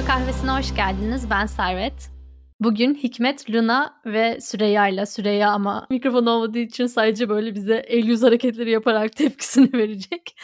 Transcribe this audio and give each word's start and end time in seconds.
Senaryo 0.00 0.18
Kahvesi'ne 0.18 0.50
hoş 0.50 0.74
geldiniz. 0.74 1.30
Ben 1.30 1.46
Servet. 1.46 2.10
Bugün 2.60 2.94
Hikmet, 2.94 3.50
Luna 3.50 4.00
ve 4.06 4.40
Süreyya 4.40 4.88
ile 4.88 5.06
Süreyya 5.06 5.50
ama 5.50 5.86
mikrofon 5.90 6.26
olmadığı 6.26 6.58
için 6.58 6.86
sadece 6.86 7.28
böyle 7.28 7.54
bize 7.54 7.74
el 7.74 8.04
yüz 8.04 8.22
hareketleri 8.22 8.70
yaparak 8.70 9.12
tepkisini 9.16 9.72
verecek. 9.72 10.36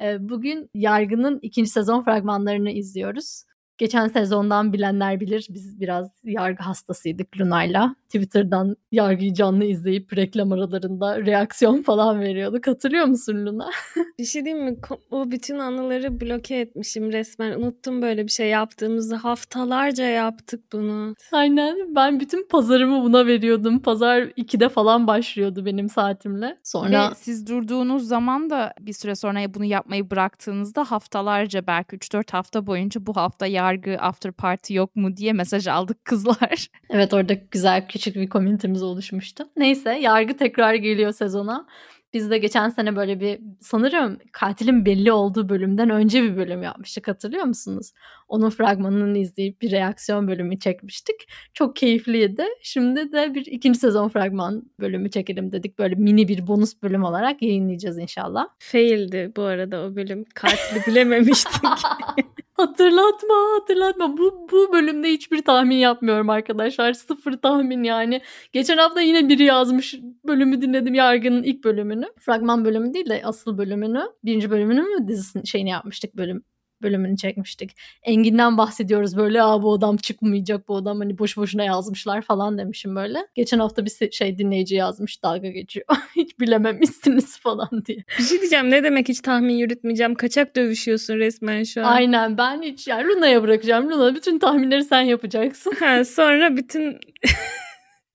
Ee, 0.00 0.28
bugün 0.28 0.70
Yargı'nın 0.74 1.38
ikinci 1.42 1.70
sezon 1.70 2.02
fragmanlarını 2.02 2.70
izliyoruz. 2.70 3.42
Geçen 3.78 4.08
sezondan 4.08 4.72
bilenler 4.72 5.20
bilir 5.20 5.46
biz 5.50 5.80
biraz 5.80 6.10
yargı 6.24 6.62
hastasıydık 6.62 7.40
Luna'yla. 7.40 7.96
Twitter'dan 8.14 8.76
yargıyı 8.92 9.34
canlı 9.34 9.64
izleyip 9.64 10.16
reklam 10.16 10.52
aralarında 10.52 11.26
reaksiyon 11.26 11.82
falan 11.82 12.20
veriyorduk. 12.20 12.66
Hatırlıyor 12.66 13.06
musun 13.06 13.46
Luna? 13.46 13.70
bir 14.18 14.24
şey 14.24 14.44
diyeyim 14.44 14.64
mi? 14.64 14.76
O 15.10 15.30
bütün 15.30 15.58
anıları 15.58 16.20
bloke 16.20 16.56
etmişim 16.56 17.12
resmen. 17.12 17.52
Unuttum 17.52 18.02
böyle 18.02 18.24
bir 18.24 18.32
şey 18.32 18.48
yaptığımızı. 18.48 19.16
Haftalarca 19.16 20.04
yaptık 20.04 20.72
bunu. 20.72 21.14
Aynen. 21.32 21.94
Ben 21.94 22.20
bütün 22.20 22.48
pazarımı 22.48 23.04
buna 23.04 23.26
veriyordum. 23.26 23.78
Pazar 23.78 24.22
2'de 24.22 24.68
falan 24.68 25.06
başlıyordu 25.06 25.66
benim 25.66 25.88
saatimle. 25.88 26.58
Sonra 26.62 27.10
Ve 27.10 27.14
siz 27.14 27.46
durduğunuz 27.46 28.08
zaman 28.08 28.50
da 28.50 28.74
bir 28.80 28.92
süre 28.92 29.14
sonra 29.14 29.54
bunu 29.54 29.64
yapmayı 29.64 30.10
bıraktığınızda 30.10 30.84
haftalarca 30.84 31.66
belki 31.66 31.96
3-4 31.96 32.32
hafta 32.32 32.66
boyunca 32.66 33.06
bu 33.06 33.16
hafta 33.16 33.46
yargı 33.46 33.74
yargı 33.74 34.02
after 34.02 34.32
party 34.32 34.74
yok 34.74 34.96
mu 34.96 35.16
diye 35.16 35.32
mesaj 35.32 35.66
aldık 35.66 36.04
kızlar. 36.04 36.68
Evet 36.90 37.14
orada 37.14 37.34
güzel 37.50 37.88
küçük 37.88 38.03
bir 38.06 38.28
komünitemiz 38.28 38.82
oluşmuştu. 38.82 39.44
Neyse 39.56 39.90
yargı 39.90 40.36
tekrar 40.36 40.74
geliyor 40.74 41.12
sezona. 41.12 41.66
Biz 42.14 42.30
de 42.30 42.38
geçen 42.38 42.68
sene 42.68 42.96
böyle 42.96 43.20
bir 43.20 43.40
sanırım 43.60 44.18
katilin 44.32 44.86
belli 44.86 45.12
olduğu 45.12 45.48
bölümden 45.48 45.90
önce 45.90 46.22
bir 46.22 46.36
bölüm 46.36 46.62
yapmıştık 46.62 47.08
hatırlıyor 47.08 47.44
musunuz? 47.44 47.92
Onun 48.28 48.50
fragmanını 48.50 49.18
izleyip 49.18 49.62
bir 49.62 49.70
reaksiyon 49.70 50.28
bölümü 50.28 50.58
çekmiştik. 50.58 51.16
Çok 51.54 51.76
keyifliydi. 51.76 52.44
Şimdi 52.62 53.12
de 53.12 53.34
bir 53.34 53.46
ikinci 53.46 53.78
sezon 53.78 54.08
fragman 54.08 54.62
bölümü 54.80 55.10
çekelim 55.10 55.52
dedik. 55.52 55.78
Böyle 55.78 55.94
mini 55.94 56.28
bir 56.28 56.46
bonus 56.46 56.82
bölüm 56.82 57.04
olarak 57.04 57.42
yayınlayacağız 57.42 57.98
inşallah. 57.98 58.46
Faildi 58.58 59.32
bu 59.36 59.42
arada 59.42 59.82
o 59.82 59.96
bölüm. 59.96 60.24
Katili 60.34 60.86
bilememiştik. 60.86 61.62
hatırlatma 62.54 63.34
hatırlatma. 63.60 64.16
Bu, 64.16 64.48
bu 64.52 64.72
bölümde 64.72 65.08
hiçbir 65.08 65.42
tahmin 65.44 65.76
yapmıyorum 65.76 66.30
arkadaşlar. 66.30 66.92
Sıfır 66.92 67.32
tahmin 67.32 67.82
yani. 67.82 68.20
Geçen 68.52 68.76
hafta 68.78 69.00
yine 69.00 69.28
biri 69.28 69.44
yazmış 69.44 69.94
bölümü 70.26 70.62
dinledim 70.62 70.94
Yargı'nın 70.94 71.42
ilk 71.42 71.64
bölümünü. 71.64 72.06
Fragman 72.20 72.64
bölümü 72.64 72.94
değil 72.94 73.08
de 73.08 73.22
asıl 73.24 73.58
bölümünü. 73.58 74.02
Birinci 74.24 74.50
bölümünü 74.50 74.82
mü 74.82 75.08
dizisinin 75.08 75.44
şeyini 75.44 75.70
yapmıştık 75.70 76.16
bölüm 76.16 76.44
bölümünü 76.84 77.16
çekmiştik. 77.16 77.76
Engin'den 78.02 78.58
bahsediyoruz 78.58 79.16
böyle 79.16 79.42
Aa, 79.42 79.62
bu 79.62 79.72
adam 79.72 79.96
çıkmayacak 79.96 80.68
bu 80.68 80.76
adam 80.76 80.98
hani 80.98 81.18
boş 81.18 81.36
boşuna 81.36 81.64
yazmışlar 81.64 82.22
falan 82.22 82.58
demişim 82.58 82.96
böyle. 82.96 83.18
Geçen 83.34 83.58
hafta 83.58 83.84
bir 83.84 84.10
şey 84.12 84.38
dinleyici 84.38 84.74
yazmış 84.74 85.22
dalga 85.22 85.48
geçiyor. 85.48 85.86
hiç 86.16 86.40
bilememişsiniz 86.40 87.38
falan 87.38 87.84
diye. 87.86 87.98
Bir 88.18 88.24
şey 88.24 88.40
diyeceğim 88.40 88.70
ne 88.70 88.84
demek 88.84 89.08
hiç 89.08 89.20
tahmin 89.20 89.54
yürütmeyeceğim. 89.54 90.14
Kaçak 90.14 90.56
dövüşüyorsun 90.56 91.14
resmen 91.14 91.62
şu 91.64 91.86
an. 91.86 91.92
Aynen 91.92 92.38
ben 92.38 92.62
hiç 92.62 92.88
yani 92.88 93.08
Luna'ya 93.08 93.42
bırakacağım. 93.42 93.90
Luna 93.90 94.14
bütün 94.14 94.38
tahminleri 94.38 94.84
sen 94.84 95.02
yapacaksın. 95.02 95.72
Ha, 95.80 96.04
sonra 96.04 96.56
bütün 96.56 96.98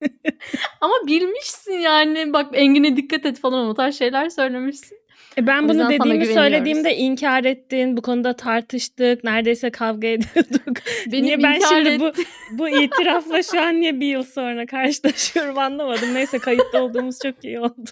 Ama 0.81 0.93
bilmişsin 1.07 1.73
yani 1.73 2.33
bak 2.33 2.49
Engin'e 2.53 2.97
dikkat 2.97 3.25
et 3.25 3.39
falan 3.39 3.67
o 3.67 3.73
tarz 3.73 3.97
şeyler 3.97 4.29
söylemişsin. 4.29 4.98
E 5.39 5.47
ben 5.47 5.69
bunu 5.69 5.89
dediğimi 5.89 6.25
söylediğimde 6.25 6.95
inkar 6.95 7.43
ettin. 7.43 7.97
Bu 7.97 8.01
konuda 8.01 8.35
tartıştık. 8.35 9.23
Neredeyse 9.23 9.69
kavga 9.69 10.07
ediyorduk. 10.07 10.77
Benim 11.11 11.25
niye 11.25 11.43
ben 11.43 11.59
şimdi 11.69 11.89
et... 11.89 12.01
bu 12.01 12.11
bu 12.57 12.69
itirafla 12.69 13.43
şu 13.43 13.61
an 13.61 13.81
niye 13.81 13.99
bir 13.99 14.07
yıl 14.07 14.23
sonra 14.23 14.65
karşılaşıyorum 14.65 15.57
anlamadım. 15.57 16.13
Neyse 16.13 16.37
kayıtta 16.37 16.83
olduğumuz 16.83 17.19
çok 17.23 17.43
iyi 17.43 17.59
oldu. 17.59 17.89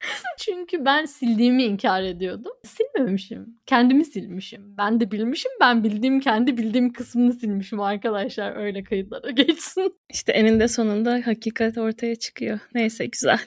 Çünkü 0.38 0.84
ben 0.84 1.04
sildiğimi 1.04 1.64
inkar 1.64 2.02
ediyordum. 2.02 2.52
Silmemişim. 2.64 3.46
Kendimi 3.66 4.04
silmişim. 4.04 4.76
Ben 4.78 5.00
de 5.00 5.10
bilmişim. 5.10 5.52
Ben 5.60 5.84
bildiğim 5.84 6.20
kendi 6.20 6.56
bildiğim 6.56 6.92
kısmını 6.92 7.32
silmişim 7.32 7.80
arkadaşlar. 7.80 8.56
Öyle 8.56 8.84
kayıtlara 8.84 9.30
geçsin. 9.30 9.94
İşte 10.10 10.32
eninde 10.32 10.68
sonunda 10.68 11.22
hakikat 11.24 11.78
ortaya 11.78 12.16
çıkıyor. 12.16 12.58
Neyse 12.74 13.06
güzel. 13.06 13.46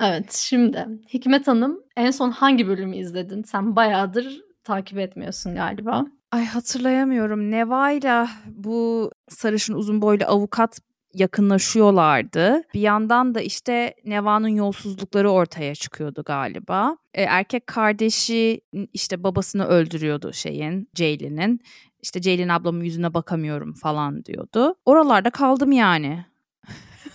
Evet 0.00 0.32
şimdi 0.32 0.86
Hikmet 1.14 1.48
Hanım 1.48 1.80
en 1.96 2.10
son 2.10 2.30
hangi 2.30 2.68
bölümü 2.68 2.96
izledin? 2.96 3.42
Sen 3.42 3.76
bayağıdır 3.76 4.40
takip 4.64 4.98
etmiyorsun 4.98 5.54
galiba. 5.54 6.06
Ay 6.32 6.46
hatırlayamıyorum. 6.46 7.50
Neva 7.50 7.90
ile 7.90 8.26
bu 8.46 9.10
sarışın 9.28 9.74
uzun 9.74 10.02
boylu 10.02 10.24
avukat 10.24 10.78
yakınlaşıyorlardı. 11.14 12.62
Bir 12.74 12.80
yandan 12.80 13.34
da 13.34 13.40
işte 13.40 13.94
Neva'nın 14.04 14.48
yolsuzlukları 14.48 15.30
ortaya 15.30 15.74
çıkıyordu 15.74 16.22
galiba. 16.26 16.96
E, 17.14 17.22
erkek 17.22 17.66
kardeşi 17.66 18.60
işte 18.92 19.24
babasını 19.24 19.64
öldürüyordu 19.64 20.32
şeyin, 20.32 20.88
Ceylin'in. 20.94 21.60
İşte 22.02 22.20
Ceylin 22.20 22.48
ablamın 22.48 22.84
yüzüne 22.84 23.14
bakamıyorum 23.14 23.74
falan 23.74 24.24
diyordu. 24.24 24.74
Oralarda 24.84 25.30
kaldım 25.30 25.72
yani. 25.72 26.24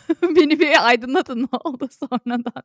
Beni 0.35 0.59
bir 0.59 0.88
aydınlatın 0.88 1.41
ne 1.41 1.57
oldu 1.63 1.89
sonradan. 1.91 2.63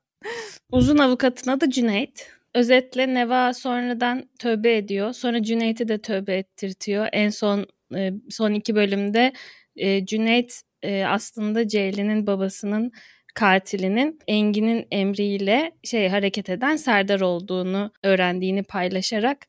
Uzun 0.72 0.98
avukatın 0.98 1.50
adı 1.50 1.70
Cüneyt. 1.70 2.30
Özetle 2.54 3.14
Neva 3.14 3.54
sonradan 3.54 4.28
tövbe 4.38 4.76
ediyor. 4.76 5.12
Sonra 5.12 5.42
Cüneyt'i 5.42 5.88
de 5.88 5.98
tövbe 6.02 6.36
ettirtiyor. 6.36 7.08
En 7.12 7.30
son 7.30 7.66
e, 7.94 8.12
son 8.30 8.52
iki 8.52 8.74
bölümde 8.74 9.32
e, 9.76 10.06
Cüneyt 10.06 10.62
e, 10.82 11.04
aslında 11.04 11.68
Ceylin'in 11.68 12.26
babasının 12.26 12.92
katilinin 13.34 14.18
Engin'in 14.26 14.86
emriyle 14.90 15.72
şey 15.84 16.08
hareket 16.08 16.48
eden 16.50 16.76
Serdar 16.76 17.20
olduğunu 17.20 17.92
öğrendiğini 18.02 18.62
paylaşarak 18.62 19.46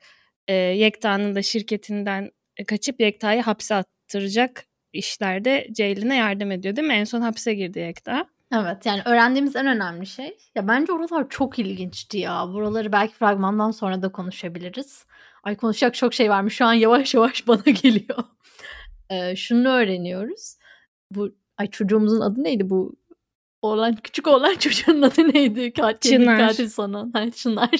Yekta'nın 0.50 1.36
da 1.36 1.42
şirketinden 1.42 2.32
kaçıp 2.68 3.02
Yekta'yı 3.02 3.42
hapse 3.42 3.76
attıracak 3.76 4.66
işlerde 4.94 5.68
Ceylin'e 5.72 6.16
yardım 6.16 6.52
ediyor 6.52 6.76
değil 6.76 6.88
mi? 6.88 6.94
En 6.94 7.04
son 7.04 7.22
hapse 7.22 7.54
girdi 7.54 7.80
Yekta. 7.80 8.26
Evet 8.54 8.86
yani 8.86 9.02
öğrendiğimiz 9.06 9.56
en 9.56 9.68
önemli 9.68 10.06
şey. 10.06 10.38
Ya 10.56 10.68
bence 10.68 10.94
oralar 10.94 11.30
çok 11.30 11.60
ilginçti 11.60 12.18
ya. 12.18 12.48
Buraları 12.54 12.92
belki 12.92 13.14
fragmandan 13.14 13.72
sonra 13.72 14.02
da 14.02 14.12
konuşabiliriz. 14.12 15.06
Ay 15.44 15.56
konuşacak 15.56 15.94
çok 15.94 16.14
şey 16.14 16.30
varmış. 16.30 16.54
Şu 16.56 16.66
an 16.66 16.74
yavaş 16.74 17.14
yavaş 17.14 17.48
bana 17.48 17.72
geliyor. 17.84 18.24
Ee, 19.10 19.36
şunu 19.36 19.70
öğreniyoruz. 19.70 20.56
Bu 21.12 21.32
ay 21.58 21.68
çocuğumuzun 21.68 22.22
adı 22.22 22.44
neydi 22.44 22.70
bu? 22.70 22.96
Oğlan 23.62 23.96
küçük 23.96 24.28
oğlan 24.28 24.56
çocuğun 24.60 25.02
adı 25.02 25.34
neydi? 25.34 25.74
Katil, 25.74 26.10
Çınar. 26.10 26.38
Katil 26.40 26.70
sanan. 26.70 27.12
Ha, 27.14 27.32
Çınar. 27.32 27.72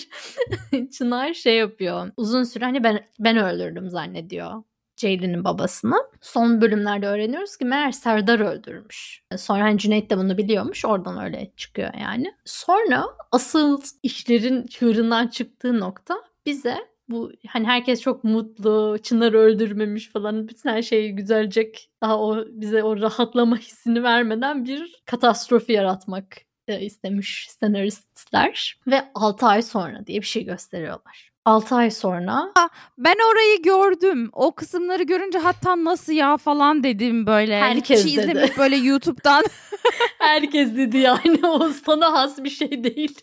Çınar 0.92 1.34
şey 1.34 1.58
yapıyor. 1.58 2.12
Uzun 2.18 2.44
süre 2.44 2.66
hani 2.66 2.84
ben 2.84 3.06
ben 3.20 3.38
öldürdüm 3.38 3.90
zannediyor 3.90 4.64
Ceylin'in 5.02 5.44
babasını. 5.44 5.96
Son 6.22 6.62
bölümlerde 6.62 7.08
öğreniyoruz 7.08 7.58
ki 7.58 7.66
meğer 7.66 7.92
Serdar 7.92 8.40
öldürmüş. 8.40 9.24
Sonra 9.38 9.64
hani 9.64 9.78
Cüneyt 9.78 10.10
de 10.10 10.18
bunu 10.18 10.38
biliyormuş. 10.38 10.86
Oradan 10.86 11.24
öyle 11.24 11.52
çıkıyor 11.58 11.94
yani. 12.02 12.34
Sonra 12.46 13.06
asıl 13.32 13.82
işlerin 14.04 14.68
çığırından 14.68 15.28
çıktığı 15.28 15.80
nokta 15.80 16.16
bize 16.46 16.78
bu 17.10 17.32
hani 17.48 17.68
herkes 17.68 18.02
çok 18.02 18.24
mutlu, 18.24 18.98
Çınar 19.04 19.34
öldürmemiş 19.34 20.10
falan 20.10 20.48
bütün 20.48 20.70
her 20.70 20.82
şey 20.82 21.12
güzelcek. 21.12 21.90
Daha 22.02 22.20
o 22.20 22.46
bize 22.48 22.84
o 22.84 23.02
rahatlama 23.02 23.58
hissini 23.58 24.04
vermeden 24.04 24.66
bir 24.66 25.02
katastrofi 25.06 25.72
yaratmak 25.72 26.38
e, 26.68 26.82
istemiş 26.82 27.48
senaristler 27.60 28.80
ve 28.88 29.12
6 29.16 29.46
ay 29.46 29.62
sonra 29.62 30.08
diye 30.08 30.22
bir 30.22 30.26
şey 30.26 30.46
gösteriyorlar. 30.46 31.31
6 31.46 31.76
ay 31.76 31.92
sonra. 31.92 32.52
Ben 32.98 33.16
orayı 33.32 33.62
gördüm. 33.62 34.30
O 34.34 34.56
kısımları 34.56 35.04
görünce 35.04 35.40
hatta 35.40 35.84
nasıl 35.84 36.14
ya 36.14 36.38
falan 36.38 36.84
dedim 36.84 37.26
böyle. 37.26 37.60
Herkes 37.60 38.06
Hiç 38.06 38.18
dedi. 38.18 38.54
böyle 38.58 38.76
YouTube'dan. 38.76 39.44
Herkes 40.20 40.76
dedi 40.78 40.98
yani 40.98 41.48
o 41.48 41.70
sana 41.70 42.14
has 42.14 42.44
bir 42.44 42.50
şey 42.50 42.84
değil. 42.84 43.20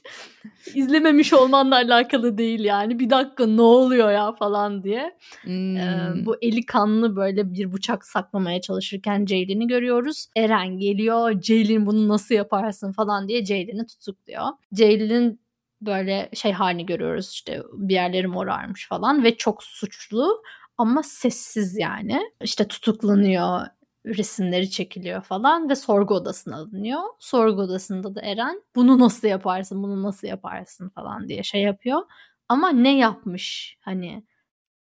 İzlememiş 0.74 1.32
olmanla 1.32 1.74
alakalı 1.74 2.38
değil 2.38 2.64
yani. 2.64 2.98
Bir 2.98 3.10
dakika 3.10 3.46
ne 3.46 3.62
oluyor 3.62 4.12
ya 4.12 4.32
falan 4.32 4.82
diye. 4.84 5.16
Hmm. 5.42 5.76
Ee, 5.76 6.12
bu 6.26 6.36
eli 6.42 6.66
kanlı 6.66 7.16
böyle 7.16 7.52
bir 7.52 7.72
bıçak 7.72 8.06
saklamaya 8.06 8.60
çalışırken 8.60 9.24
Ceylin'i 9.24 9.66
görüyoruz. 9.66 10.26
Eren 10.36 10.78
geliyor. 10.78 11.40
Ceylin 11.40 11.86
bunu 11.86 12.08
nasıl 12.08 12.34
yaparsın 12.34 12.92
falan 12.92 13.28
diye 13.28 13.44
Ceylin'i 13.44 13.86
tutukluyor. 13.86 14.46
Ceylin 14.74 15.40
böyle 15.80 16.30
şey 16.34 16.52
halini 16.52 16.86
görüyoruz 16.86 17.30
işte 17.32 17.62
bir 17.72 17.94
yerleri 17.94 18.26
morarmış 18.26 18.88
falan 18.88 19.24
ve 19.24 19.36
çok 19.36 19.62
suçlu 19.62 20.42
ama 20.78 21.02
sessiz 21.02 21.76
yani. 21.78 22.20
İşte 22.42 22.68
tutuklanıyor, 22.68 23.66
resimleri 24.06 24.70
çekiliyor 24.70 25.22
falan 25.22 25.68
ve 25.68 25.74
sorgu 25.76 26.14
odasına 26.14 26.56
alınıyor. 26.56 27.00
Sorgu 27.18 27.62
odasında 27.62 28.14
da 28.14 28.20
Eren 28.22 28.62
bunu 28.76 28.98
nasıl 28.98 29.28
yaparsın, 29.28 29.82
bunu 29.82 30.02
nasıl 30.02 30.28
yaparsın 30.28 30.88
falan 30.88 31.28
diye 31.28 31.42
şey 31.42 31.62
yapıyor. 31.62 32.02
Ama 32.48 32.70
ne 32.70 32.98
yapmış 32.98 33.76
hani 33.80 34.24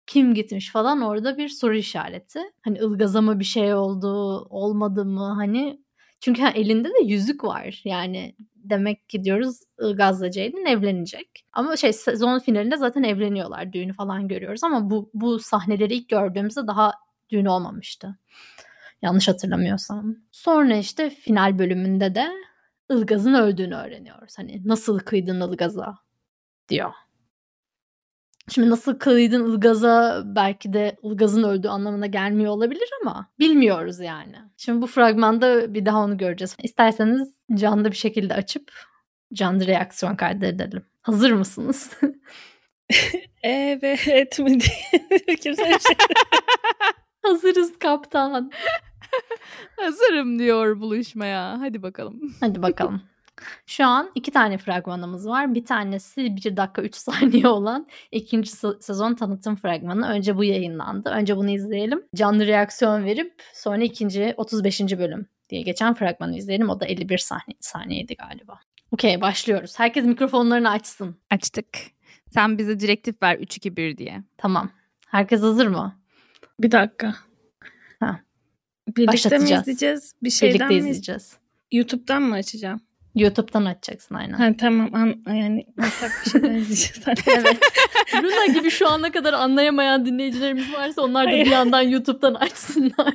kim 0.07 0.35
gitmiş 0.35 0.73
falan 0.73 1.03
orada 1.03 1.39
bir 1.39 1.49
soru 1.49 1.77
işareti. 1.77 2.41
Hani 2.65 2.79
Ilgaz'a 2.79 3.21
mı 3.21 3.41
bir 3.41 3.45
şey 3.45 3.75
oldu, 3.75 4.09
olmadı 4.51 5.05
mı 5.05 5.35
hani 5.37 5.81
çünkü 6.21 6.43
elinde 6.55 6.89
de 6.89 7.05
yüzük 7.05 7.45
var. 7.45 7.81
Yani 7.85 8.35
demek 8.57 9.09
ki 9.09 9.25
diyoruz 9.25 9.61
Ilgaz'la 9.81 10.31
Ceylin 10.31 10.67
evlenecek. 10.67 11.45
Ama 11.53 11.77
şey 11.77 11.93
sezon 11.93 12.39
finalinde 12.39 12.77
zaten 12.77 13.03
evleniyorlar. 13.03 13.73
Düğünü 13.73 13.93
falan 13.93 14.29
görüyoruz 14.29 14.65
ama 14.65 14.91
bu 14.91 15.11
bu 15.15 15.39
sahneleri 15.39 15.95
ilk 15.95 16.09
gördüğümüzde 16.09 16.67
daha 16.67 16.93
düğün 17.31 17.45
olmamıştı. 17.45 18.19
Yanlış 19.03 19.29
hatırlamıyorsam. 19.29 20.17
Sonra 20.33 20.77
işte 20.77 21.11
final 21.11 21.59
bölümünde 21.59 22.15
de 22.15 22.29
Ilgaz'ın 22.91 23.35
öldüğünü 23.35 23.75
öğreniyoruz. 23.75 24.39
Hani 24.39 24.63
nasıl 24.65 24.99
kıydın 24.99 25.51
Ilgaz'a 25.51 25.95
diyor. 26.69 26.93
Şimdi 28.49 28.71
nasıl 28.71 28.99
kıydın 28.99 29.53
Ilgaz'a 29.53 30.23
belki 30.27 30.73
de 30.73 30.97
Ilgaz'ın 31.03 31.43
öldüğü 31.43 31.69
anlamına 31.69 32.07
gelmiyor 32.07 32.53
olabilir 32.53 32.89
ama 33.03 33.29
bilmiyoruz 33.39 34.01
yani. 34.01 34.37
Şimdi 34.57 34.83
bu 34.83 34.87
fragmanda 34.87 35.75
bir 35.75 35.87
daha 35.87 35.99
onu 35.99 36.19
göreceğiz. 36.19 36.57
İsterseniz 36.63 37.35
canlı 37.55 37.91
bir 37.91 37.97
şekilde 37.97 38.35
açıp 38.35 38.73
canlı 39.35 39.67
reaksiyon 39.67 40.17
kaydedelim. 40.17 40.87
Hazır 41.03 41.33
mısınız? 41.33 41.91
evet 43.43 44.39
mi 44.39 44.61
diye 44.61 45.37
kimse 45.37 45.65
şey. 45.65 45.97
Hazırız 47.23 47.79
kaptan. 47.79 48.51
Hazırım 49.77 50.39
diyor 50.39 50.81
buluşmaya. 50.81 51.61
Hadi 51.61 51.83
bakalım. 51.83 52.21
Hadi 52.41 52.63
bakalım. 52.63 53.03
Şu 53.67 53.87
an 53.87 54.11
iki 54.15 54.31
tane 54.31 54.59
fragmanımız 54.59 55.29
var. 55.29 55.55
Bir 55.55 55.65
tanesi 55.65 56.37
1 56.37 56.57
dakika 56.57 56.83
3 56.83 56.95
saniye 56.95 57.49
olan 57.49 57.87
ikinci 58.13 58.51
sezon 58.81 59.15
tanıtım 59.15 59.57
fragmanı. 59.57 60.09
Önce 60.09 60.37
bu 60.37 60.45
yayınlandı. 60.45 61.11
Önce 61.11 61.37
bunu 61.37 61.51
izleyelim. 61.51 62.03
Canlı 62.15 62.47
reaksiyon 62.47 63.05
verip 63.05 63.43
sonra 63.55 63.83
ikinci 63.83 64.35
35. 64.37 64.81
bölüm 64.81 65.27
diye 65.49 65.63
geçen 65.63 65.95
fragmanı 65.95 66.37
izleyelim. 66.37 66.71
O 66.71 66.81
da 66.81 66.87
51 66.87 67.19
saniye, 67.19 67.57
saniyeydi 67.61 68.17
galiba. 68.17 68.61
Okey 68.91 69.21
başlıyoruz. 69.21 69.79
Herkes 69.79 70.05
mikrofonlarını 70.05 70.71
açsın. 70.71 71.17
Açtık. 71.31 71.67
Sen 72.31 72.59
bize 72.59 72.81
direktif 72.81 73.23
ver 73.23 73.37
3-2-1 73.37 73.99
diye. 73.99 74.23
Tamam. 74.37 74.71
Herkes 75.09 75.43
hazır 75.43 75.67
mı? 75.67 76.01
Bir 76.61 76.71
dakika. 76.71 77.15
Ha. 78.01 78.21
Birlikte 78.89 79.39
mi 79.39 79.51
izleyeceğiz? 79.51 80.13
Bir 80.23 80.31
şeyden 80.31 80.55
Birlikte 80.55 80.75
mi 80.75 80.79
izleyeceğiz. 80.79 81.37
YouTube'dan 81.73 82.23
mı 82.23 82.35
açacağım? 82.35 82.81
YouTube'dan 83.17 83.65
açacaksın 83.65 84.15
aynen. 84.15 84.33
Ha, 84.33 84.53
tamam 84.59 84.95
an, 84.95 85.35
yani 85.35 85.67
ortak 85.79 86.11
bir 86.25 86.31
şeyden 86.31 86.55
izleyeceğiz. 86.55 87.03
evet. 87.27 87.59
Luna 88.23 88.47
gibi 88.47 88.71
şu 88.71 88.89
ana 88.89 89.11
kadar 89.13 89.33
anlayamayan 89.33 90.07
dinleyicilerimiz 90.07 90.73
varsa 90.73 91.03
onlar 91.03 91.27
da 91.27 91.31
bir 91.31 91.47
yandan 91.47 91.83
YouTube'dan 91.83 92.35
açsınlar. 92.35 93.15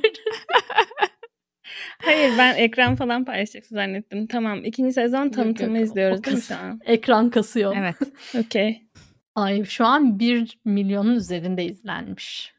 Hayır 1.98 2.32
ben 2.38 2.54
ekran 2.54 2.96
falan 2.96 3.24
paylaşacaksın 3.24 3.76
zannettim. 3.76 4.26
Tamam 4.26 4.64
ikinci 4.64 4.92
sezon 4.92 5.28
tanıtımı 5.28 5.78
yok, 5.78 5.86
izliyoruz 5.86 6.24
değil 6.24 6.36
mi 6.36 6.42
şu 6.42 6.56
an? 6.56 6.80
Ekran 6.84 7.30
kasıyor. 7.30 7.76
Evet. 7.78 7.96
Okey. 8.38 8.82
Ay 9.34 9.64
şu 9.64 9.86
an 9.86 10.18
1 10.18 10.58
milyonun 10.64 11.14
üzerinde 11.14 11.64
izlenmiş. 11.64 12.52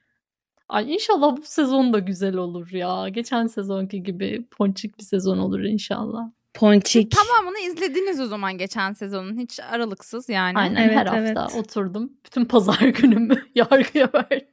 Ay 0.70 0.94
inşallah 0.94 1.38
bu 1.38 1.42
sezon 1.44 1.94
da 1.94 2.00
güzel 2.00 2.36
olur 2.36 2.72
ya. 2.72 3.10
Geçen 3.10 3.48
sezonki 3.48 4.04
gibi 4.04 4.46
ponçik 4.52 5.00
bir 5.00 5.04
sezon 5.04 5.38
olur 5.38 5.60
inşallah. 5.60 6.32
Ponçik. 6.54 7.12
Tamamını 7.12 7.60
izlediniz 7.60 8.20
o 8.20 8.26
zaman 8.26 8.58
geçen 8.58 8.94
sezonun. 8.94 9.38
Hiç 9.38 9.60
aralıksız 9.60 10.30
yani. 10.30 10.58
Aynen 10.58 10.76
evet, 10.76 10.98
her 10.98 11.06
hafta 11.06 11.20
evet. 11.20 11.56
oturdum. 11.56 12.14
Bütün 12.26 12.46
pazar 12.46 12.80
günümü 13.02 13.46
yargıya 13.56 14.10
verdim. 14.14 14.48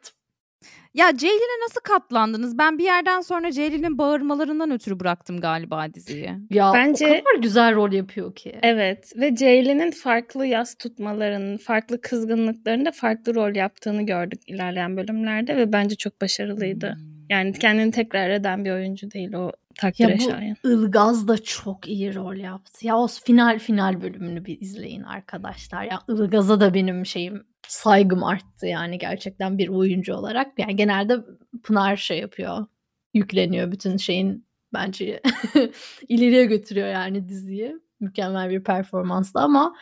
Ya 0.94 1.16
Ceylin'e 1.16 1.64
nasıl 1.64 1.80
katlandınız? 1.80 2.58
Ben 2.58 2.78
bir 2.78 2.84
yerden 2.84 3.20
sonra 3.20 3.52
Ceylin'in 3.52 3.98
bağırmalarından 3.98 4.70
ötürü 4.70 5.00
bıraktım 5.00 5.40
galiba 5.40 5.94
diziyi. 5.94 6.30
Ya 6.50 6.72
Bence, 6.74 7.06
o 7.06 7.08
kadar 7.08 7.42
güzel 7.42 7.74
rol 7.74 7.92
yapıyor 7.92 8.34
ki. 8.34 8.58
Evet 8.62 9.12
ve 9.16 9.34
Ceylin'in 9.36 9.90
farklı 9.90 10.46
yaz 10.46 10.74
tutmalarının, 10.74 11.56
farklı 11.56 12.00
kızgınlıklarında 12.00 12.92
farklı 12.92 13.34
rol 13.34 13.54
yaptığını 13.54 14.02
gördük 14.02 14.40
ilerleyen 14.46 14.96
bölümlerde 14.96 15.56
ve 15.56 15.72
bence 15.72 15.96
çok 15.96 16.20
başarılıydı. 16.20 16.92
Hmm. 16.92 17.20
Yani 17.30 17.52
kendini 17.52 17.90
tekrar 17.90 18.30
eden 18.30 18.64
bir 18.64 18.70
oyuncu 18.70 19.10
değil 19.10 19.32
o 19.32 19.52
takdire 19.80 20.18
şayan. 20.18 20.56
Bu 20.64 20.70
Ilgaz 20.70 21.28
da 21.28 21.42
çok 21.42 21.88
iyi 21.88 22.14
rol 22.14 22.36
yaptı. 22.36 22.86
Ya 22.86 22.96
o 22.96 23.06
final 23.06 23.58
final 23.58 24.02
bölümünü 24.02 24.44
bir 24.44 24.60
izleyin 24.60 25.02
arkadaşlar. 25.02 25.84
Ya 25.84 26.00
Ilgaz'a 26.08 26.60
da 26.60 26.74
benim 26.74 27.06
şeyim 27.06 27.46
saygım 27.68 28.24
arttı 28.24 28.66
yani 28.66 28.98
gerçekten 28.98 29.58
bir 29.58 29.68
oyuncu 29.68 30.14
olarak. 30.14 30.58
Yani 30.58 30.76
genelde 30.76 31.16
Pınar 31.62 31.96
şey 31.96 32.18
yapıyor. 32.18 32.66
Yükleniyor 33.14 33.72
bütün 33.72 33.96
şeyin 33.96 34.46
bence 34.72 35.22
ileriye 36.08 36.44
götürüyor 36.44 36.88
yani 36.88 37.28
diziyi. 37.28 37.76
Mükemmel 38.00 38.50
bir 38.50 38.64
performansla 38.64 39.42
ama 39.42 39.74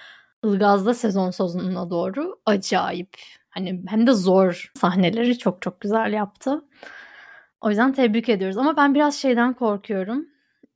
Ilgaz'da 0.45 0.95
sezon 0.95 1.31
sonuna 1.31 1.91
doğru 1.91 2.41
acayip. 2.47 3.17
Hani 3.49 3.83
hem 3.89 4.07
de 4.07 4.13
zor 4.13 4.71
sahneleri 4.75 5.39
çok 5.39 5.63
çok 5.63 5.81
güzel 5.81 6.13
yaptı. 6.13 6.65
O 7.61 7.69
yüzden 7.69 7.93
tebrik 7.93 8.29
ediyoruz. 8.29 8.59
Ama 8.59 8.77
ben 8.77 8.95
biraz 8.95 9.15
şeyden 9.15 9.55
korkuyorum. 9.55 10.27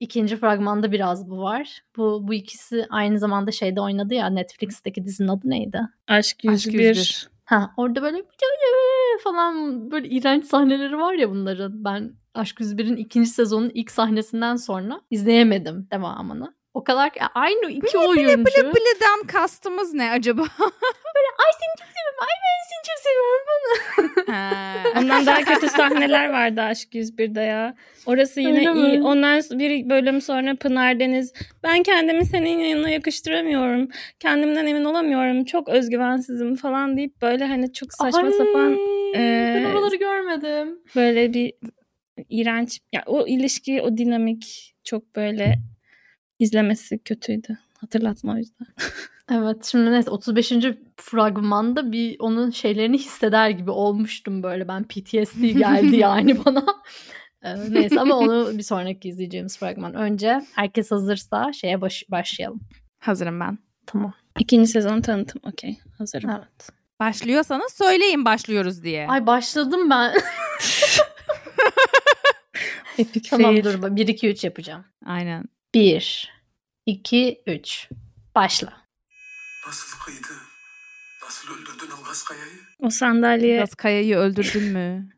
İkinci 0.01 0.37
fragmanda 0.37 0.93
biraz 0.93 1.31
bu 1.31 1.39
var. 1.39 1.83
Bu 1.97 2.29
bu 2.29 2.35
ikisi 2.35 2.87
aynı 2.91 3.19
zamanda 3.19 3.51
şeyde 3.51 3.81
oynadı 3.81 4.15
ya 4.15 4.27
Netflix'teki 4.27 5.05
dizinin 5.05 5.29
adı 5.29 5.51
neydi? 5.51 5.81
Aşk 6.09 6.45
101. 6.45 6.53
Aşk 6.53 6.75
101. 6.75 7.29
Ha 7.45 7.71
orada 7.77 8.03
böyle 8.03 8.23
falan 9.25 9.91
böyle 9.91 10.09
iğrenç 10.09 10.45
sahneleri 10.45 10.99
var 10.99 11.15
ya 11.15 11.31
bunların. 11.31 11.85
Ben 11.85 12.13
Aşk 12.35 12.61
101'in 12.61 12.97
ikinci 12.97 13.31
sezonun 13.31 13.71
ilk 13.75 13.91
sahnesinden 13.91 14.57
sonra 14.57 15.01
izleyemedim 15.11 15.89
devamını. 15.93 16.55
O 16.75 16.85
kadar 16.85 17.11
aynı 17.35 17.71
iki 17.71 17.83
bile, 17.83 17.99
oyuncu. 17.99 18.29
Bile 18.29 18.39
bile 18.39 18.75
bile'den 18.75 19.27
kastımız 19.27 19.95
ne 19.95 20.11
acaba? 20.11 20.43
Böyle 21.15 21.29
ay 21.39 21.53
seni 21.61 21.79
çok 21.79 21.89
seviyorum. 21.89 22.19
Ay 22.21 22.29
ben 22.43 22.59
seni 22.69 22.83
çok 22.89 22.99
seviyorum 23.03 23.43
falan. 23.47 25.03
Ondan 25.03 25.27
daha 25.27 25.55
kötü 25.55 25.69
sahneler 25.69 26.31
vardı 26.31 26.61
Aşk 26.61 26.95
101'de 26.95 27.41
ya. 27.41 27.75
Orası 28.07 28.41
yine 28.41 28.69
Öyle 28.69 28.81
iyi. 28.81 28.99
Mi? 28.99 29.07
Ondan 29.07 29.43
bir 29.51 29.91
bölüm 29.91 30.21
sonra 30.21 30.57
Pınar 30.57 31.01
Deniz. 31.01 31.33
Ben 31.63 31.83
kendimi 31.83 32.27
senin 32.27 32.59
yanına 32.59 32.91
yakıştıramıyorum. 32.91 33.89
Kendimden 34.21 34.67
emin 34.67 34.85
olamıyorum. 34.85 35.45
Çok 35.45 35.69
özgüvensizim 35.69 36.57
falan 36.57 36.97
deyip 36.97 37.23
böyle 37.23 37.45
hani 37.45 37.73
çok 37.73 37.93
saçma 37.93 38.23
ay, 38.23 38.33
sapan. 38.33 38.73
E, 39.15 39.55
ben 39.57 39.65
oraları 39.65 39.97
görmedim. 39.97 40.79
Böyle 40.97 41.35
bir 41.35 41.53
iğrenç. 42.29 42.81
Ya 42.93 43.03
o 43.07 43.27
ilişki, 43.27 43.83
o 43.83 43.97
dinamik 43.97 44.75
çok 44.85 45.17
böyle 45.17 45.59
izlemesi 46.43 46.99
kötüydü. 46.99 47.59
Hatırlatma 47.79 48.33
o 48.33 48.37
yüzden. 48.37 48.67
evet 49.31 49.65
şimdi 49.65 49.93
neyse 49.93 50.11
35. 50.11 50.53
fragmanda 50.97 51.93
bir 51.93 52.17
onun 52.19 52.51
şeylerini 52.51 52.99
hisseder 52.99 53.51
gibi 53.51 53.71
olmuştum 53.71 54.43
böyle. 54.43 54.69
Ben 54.69 54.85
PTSD 54.85 55.43
geldi 55.59 55.97
yani 55.97 56.45
bana. 56.45 56.65
Ee, 57.43 57.55
neyse 57.71 58.01
ama 58.01 58.17
onu 58.17 58.59
bir 58.59 58.63
sonraki 58.63 59.09
izleyeceğimiz 59.09 59.59
fragman. 59.59 59.95
Önce 59.95 60.43
herkes 60.55 60.91
hazırsa 60.91 61.53
şeye 61.53 61.81
baş, 61.81 62.05
başlayalım. 62.11 62.61
Hazırım 62.99 63.41
ben. 63.41 63.59
Tamam. 63.87 64.15
İkinci 64.39 64.71
sezon 64.71 65.01
tanıtım. 65.01 65.41
Okey. 65.45 65.79
Hazırım. 65.99 66.31
Evet. 66.31 66.71
Başlıyorsanız 67.01 67.73
söyleyin 67.73 68.25
başlıyoruz 68.25 68.83
diye. 68.83 69.07
Ay 69.09 69.27
başladım 69.27 69.91
ben. 69.91 70.15
Epic 72.99 73.31
tamam 73.31 73.53
fail. 73.53 73.65
dur 73.65 73.97
1 73.97 74.09
2 74.09 74.29
3 74.29 74.45
yapacağım. 74.45 74.85
Aynen. 75.07 75.45
1 75.75 76.33
2 76.87 77.43
3 77.47 77.89
Başla. 78.35 78.73
Nasıl 79.67 79.99
kıydı? 80.05 80.39
Nasıl 81.23 81.49
öldürdün 81.55 81.87
Ilgaz 82.01 82.25
Kaya'yı? 82.25 82.61
O 82.79 82.91
sandalye. 82.91 83.55
Ilgaz 83.55 83.75
Kaya'yı 83.75 84.17
öldürdün 84.17 84.63
mü? 84.63 85.09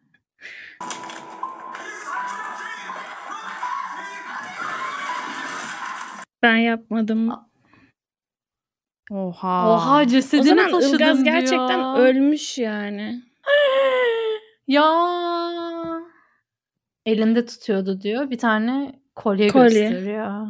ben 6.45 6.57
yapmadım. 6.57 7.31
Oha. 9.11 9.75
Oha 9.75 10.09
cesedini 10.09 10.63
o 10.75 10.81
zaman 10.81 10.95
Ilgaz 10.95 11.25
gerçekten 11.25 11.79
ya. 11.79 11.97
ölmüş 11.97 12.59
yani. 12.59 13.23
ya. 14.69 14.85
Elinde 17.07 17.47
tutuyordu 17.47 18.01
diyor. 18.01 18.31
Bir 18.31 18.39
tane 18.39 19.04
kolye, 19.17 19.49
Kolye. 19.49 19.65
gösteriyor. 19.89 20.47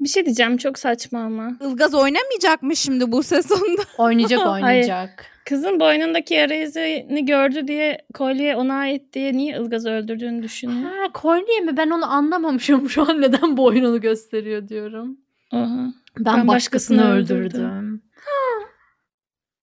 Bir 0.00 0.08
şey 0.08 0.24
diyeceğim 0.24 0.56
çok 0.56 0.78
saçma 0.78 1.18
ama. 1.20 1.50
Ilgaz 1.60 1.94
oynamayacak 1.94 2.62
mı 2.62 2.76
şimdi 2.76 3.12
bu 3.12 3.22
sezonda? 3.22 3.82
Oynayacak 3.98 4.46
oynayacak. 4.46 5.26
Kızın 5.44 5.80
boynundaki 5.80 6.34
yara 6.34 6.54
izini 6.54 7.24
gördü 7.26 7.68
diye 7.68 7.98
kolye 8.14 8.56
ona 8.56 8.74
ait 8.74 9.12
diye 9.12 9.32
niye 9.32 9.56
Ilgaz'ı 9.58 9.90
öldürdüğünü 9.90 10.42
düşünüyor. 10.42 10.90
Ha 10.90 11.12
kolye 11.14 11.60
mi? 11.60 11.76
Ben 11.76 11.90
onu 11.90 12.12
anlamamışım 12.12 12.90
şu 12.90 13.10
an 13.10 13.20
neden 13.20 13.56
boynunu 13.56 14.00
gösteriyor 14.00 14.68
diyorum. 14.68 15.16
Oha. 15.52 15.92
Ben, 16.18 16.36
Ben 16.36 16.48
başkasını, 16.48 16.98
başkasını 16.98 17.10
öldürdüm. 17.12 17.60
öldürdüm. 17.64 18.02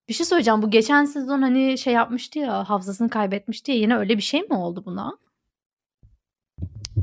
Bir 0.10 0.14
şey 0.14 0.26
söyleyeceğim. 0.26 0.62
Bu 0.62 0.70
geçen 0.70 1.06
sezon 1.06 1.42
hani 1.42 1.78
şey 1.78 1.94
yapmıştı 1.94 2.40
ya 2.40 2.70
hafızasını 2.70 3.10
kaybetmişti 3.10 3.72
ya 3.72 3.78
yine 3.78 3.98
öyle 3.98 4.18
bir 4.18 4.24
şey 4.24 4.42
mi 4.42 4.54
oldu 4.56 4.84
buna? 4.86 5.18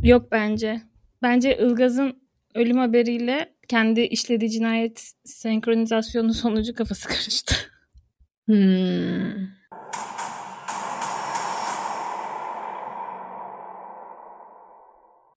Yok 0.03 0.33
bence. 0.33 0.83
Bence 1.23 1.59
Ilgaz'ın 1.59 2.23
ölüm 2.55 2.77
haberiyle 2.79 3.55
kendi 3.69 4.01
işlediği 4.01 4.51
cinayet 4.51 5.13
senkronizasyonu 5.25 6.35
sonucu 6.35 6.75
kafası 6.75 7.09
karıştı. 7.09 7.55
Hmm. 8.47 9.53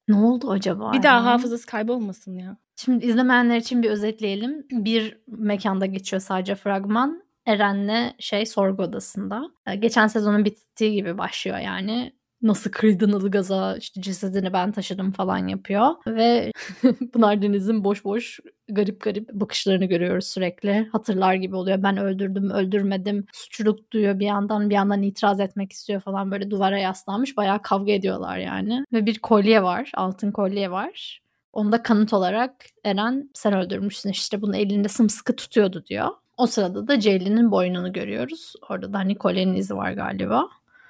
Ne 0.08 0.16
oldu 0.16 0.52
acaba? 0.52 0.94
Bir 0.94 1.04
daha 1.04 1.16
ya? 1.18 1.26
hafızası 1.26 1.66
kaybolmasın 1.66 2.38
ya. 2.38 2.58
Şimdi 2.76 3.06
izlemeyenler 3.06 3.58
için 3.58 3.84
bir 3.84 3.90
özetleyelim. 3.90 4.66
Bir 4.72 5.18
mekanda 5.28 5.86
geçiyor 5.86 6.22
sadece 6.22 6.56
fragman. 6.56 7.25
Eren'le 7.46 8.14
şey 8.20 8.46
sorgu 8.46 8.84
odasında. 8.84 9.50
Ee, 9.68 9.76
Geçen 9.76 10.08
sezonun 10.08 10.46
bittiği 10.46 10.94
gibi 10.94 11.18
başlıyor 11.18 11.58
yani. 11.58 12.14
Nasıl 12.42 12.72
kıydın 12.72 13.20
Ilgaz'a 13.20 13.78
işte 13.78 14.02
cesedini 14.02 14.54
ben 14.54 14.72
taşıdım 14.72 15.12
falan 15.12 15.48
yapıyor. 15.48 15.88
Ve 16.08 16.52
Pınar 17.14 17.42
Deniz'in 17.42 17.84
boş 17.84 18.06
boş 18.06 18.40
garip 18.70 19.02
garip 19.02 19.30
bakışlarını 19.34 19.86
görüyoruz 19.86 20.28
sürekli. 20.28 20.90
Hatırlar 20.92 21.34
gibi 21.34 21.56
oluyor. 21.56 21.84
Ben 21.84 21.98
öldürdüm, 21.98 22.50
öldürmedim. 22.50 23.26
Suçluluk 23.34 23.92
duyuyor 23.92 24.20
bir 24.20 24.26
yandan. 24.26 24.70
Bir 24.70 24.76
yandan 24.76 25.04
itiraz 25.04 25.40
etmek 25.40 25.72
istiyor 25.72 26.02
falan. 26.02 26.32
Böyle 26.32 26.52
duvara 26.52 26.78
yaslanmış. 26.78 27.38
Bayağı 27.38 27.62
kavga 27.62 27.92
ediyorlar 27.92 28.38
yani. 28.38 28.86
Ve 28.94 29.06
bir 29.06 29.20
kolye 29.20 29.64
var. 29.64 29.92
Altın 29.96 30.32
kolye 30.32 30.72
var. 30.72 31.22
Onu 31.54 31.72
da 31.72 31.84
kanıt 31.84 32.14
olarak 32.14 32.52
Eren 32.84 33.30
sen 33.34 33.54
öldürmüşsün 33.54 34.10
işte 34.10 34.42
bunu 34.42 34.58
elinde 34.58 34.88
sımsıkı 34.88 35.36
tutuyordu 35.36 35.86
diyor. 35.86 36.08
O 36.38 36.48
sırada 36.48 36.88
da 36.88 37.00
Ceylin'in 37.00 37.52
boynunu 37.52 37.94
görüyoruz. 37.94 38.54
Orada 38.70 38.94
da 38.94 38.98
hani 38.98 39.16
kolyenin 39.16 39.56
izi 39.56 39.76
var 39.76 39.92
galiba. 39.92 40.48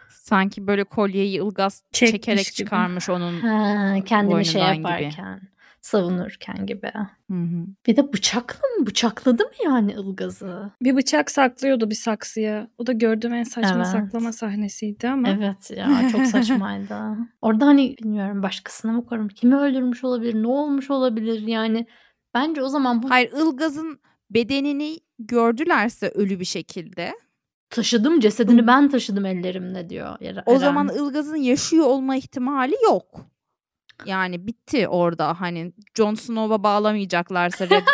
Sanki 0.10 0.68
böyle 0.68 0.84
kolyeyi 0.84 1.42
Ilgaz 1.42 1.84
Çekmiş 1.92 2.12
çekerek 2.12 2.46
gibi. 2.46 2.54
çıkarmış 2.56 3.10
onun. 3.10 3.40
Ha, 3.40 3.96
kendini 4.06 4.46
şey 4.46 4.62
Boynundan 4.62 4.78
gibi. 4.78 4.88
yaparken, 5.04 5.42
savunurken 5.82 6.66
gibi. 6.66 6.92
Hı 7.32 7.38
hı. 7.38 7.66
Bir 7.88 7.96
de 7.96 8.14
bıçakla 8.14 8.68
mı? 8.80 8.86
Bıçakladı 8.88 9.44
mı 9.44 9.50
yani 9.66 9.92
Ilgaz'ı? 9.92 10.72
Bir 10.82 10.96
bıçak 10.96 11.32
saklıyordu 11.32 11.90
bir 11.90 11.96
saksıya. 11.96 12.68
O 12.78 12.88
da 12.88 12.92
gördüğüm 12.92 13.34
en 13.34 13.44
saçma 13.44 13.76
Evet. 13.76 13.88
saklama 13.88 14.34
sahnesiydi 14.34 15.10
ama. 15.10 15.30
Evet 15.30 15.72
ya 15.78 16.10
çok 16.12 16.26
saçmaydı. 16.26 16.96
Orada 17.42 17.66
hani 17.66 17.96
bilmiyorum 17.98 18.44
başkasına 18.44 18.92
mı 18.92 19.06
korum? 19.06 19.28
Kimi 19.28 19.56
öldürmüş 19.56 20.04
olabilir? 20.04 20.44
Ne 20.44 20.48
olmuş 20.48 20.92
olabilir? 20.92 21.48
Yani 21.48 21.86
bence 22.34 22.64
o 22.64 22.68
zaman 22.70 23.04
bu 23.04 23.10
Hayır 23.10 23.32
Ilgaz'ın 23.32 24.00
bedenini 24.30 25.00
gördülerse 25.20 26.10
ölü 26.10 26.40
bir 26.40 26.46
şekilde. 26.46 27.14
taşıdım 27.70 28.20
cesedini 28.20 28.68
ben 28.68 28.90
taşıdım 28.90 29.26
ellerimle 29.26 29.90
diyor. 29.90 30.16
Eren. 30.22 30.44
O 30.46 30.60
zaman 30.60 30.90
Ilgaz'ın 30.96 31.36
yaşıyor 31.36 31.86
olma 31.86 32.16
ihtimali 32.16 32.76
yok. 32.84 33.26
Yani 34.06 34.48
bitti 34.48 34.88
orada 34.88 35.42
hani 35.42 35.74
Jon 35.98 36.16
Snow'a 36.16 36.64
bağlamayacaklarsa 36.64 37.70
Red, 37.70 37.84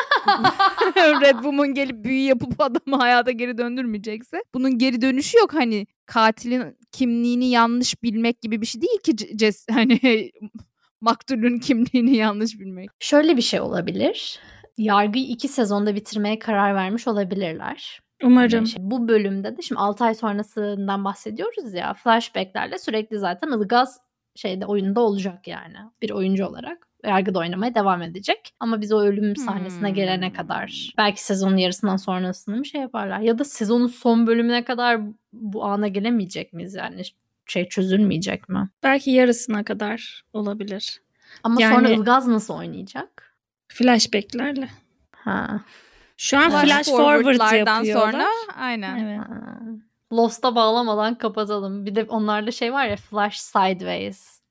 Red 1.21 1.33
Woman 1.35 1.73
gelip 1.73 2.03
büyü 2.03 2.21
yapıp 2.27 2.61
adamı 2.61 2.95
hayata 2.95 3.31
geri 3.31 3.57
döndürmeyecekse 3.57 4.43
bunun 4.53 4.77
geri 4.77 5.01
dönüşü 5.01 5.37
yok 5.37 5.53
hani 5.53 5.87
katilin 6.05 6.77
kimliğini 6.91 7.49
yanlış 7.49 8.03
bilmek 8.03 8.41
gibi 8.41 8.61
bir 8.61 8.65
şey 8.65 8.81
değil 8.81 8.99
ki 9.03 9.11
ces- 9.11 9.71
hani 9.73 10.31
maktulün 11.01 11.59
kimliğini 11.59 12.15
yanlış 12.17 12.59
bilmek. 12.59 12.89
Şöyle 12.99 13.37
bir 13.37 13.41
şey 13.41 13.61
olabilir. 13.61 14.39
Yargıyı 14.77 15.25
iki 15.27 15.47
sezonda 15.47 15.95
bitirmeye 15.95 16.39
karar 16.39 16.75
vermiş 16.75 17.07
olabilirler. 17.07 17.99
Umarım. 18.23 18.51
Hani 18.51 18.67
şey, 18.67 18.83
bu 18.83 19.07
bölümde 19.07 19.57
de 19.57 19.61
şimdi 19.61 19.79
6 19.81 20.03
ay 20.03 20.15
sonrasından 20.15 21.05
bahsediyoruz 21.05 21.73
ya. 21.73 21.93
Flashbacklerle 21.93 22.79
sürekli 22.79 23.19
zaten 23.19 23.47
Ilgaz 23.51 23.99
şeyde 24.35 24.65
oyunda 24.65 24.99
olacak 25.01 25.47
yani. 25.47 25.75
Bir 26.01 26.09
oyuncu 26.11 26.45
olarak 26.45 26.87
yargıda 27.05 27.39
oynamaya 27.39 27.75
devam 27.75 28.01
edecek. 28.01 28.53
Ama 28.59 28.81
biz 28.81 28.91
o 28.91 29.01
ölüm 29.01 29.35
sahnesine 29.35 29.87
Hmm. 29.87 29.95
gelene 29.95 30.33
kadar 30.33 30.91
belki 30.97 31.23
sezonun 31.23 31.57
yarısından 31.57 31.97
sonrasını 31.97 32.57
mı 32.57 32.65
şey 32.65 32.81
yaparlar? 32.81 33.19
Ya 33.19 33.39
da 33.39 33.43
sezonun 33.43 33.87
son 33.87 34.27
bölümüne 34.27 34.63
kadar 34.63 35.01
bu 35.33 35.63
ana 35.65 35.87
gelemeyecek 35.87 36.53
miyiz 36.53 36.73
yani? 36.75 37.01
Şey 37.45 37.67
çözülmeyecek 37.69 38.49
mi? 38.49 38.69
Belki 38.83 39.11
yarısına 39.11 39.63
kadar 39.63 40.23
olabilir. 40.33 41.01
Ama 41.43 41.61
Yani- 41.61 41.75
sonra 41.75 41.89
Ilgaz 41.89 42.27
nasıl 42.27 42.53
oynayacak? 42.53 43.30
Flashbacklerle. 43.73 44.69
Ha. 45.11 45.61
Şu 46.17 46.37
an 46.37 46.49
flash, 46.49 46.87
forward 46.87 47.23
forwardlardan 47.23 47.83
yapıyorlar. 47.83 48.11
sonra 48.11 48.27
aynen. 48.57 48.97
Evet. 48.97 49.19
Ha. 49.19 49.59
Lost'a 50.13 50.55
bağlamadan 50.55 51.17
kapatalım. 51.17 51.85
Bir 51.85 51.95
de 51.95 52.03
onlarda 52.03 52.51
şey 52.51 52.73
var 52.73 52.87
ya 52.87 52.95
Flash 52.95 53.37
Sideways. 53.37 54.41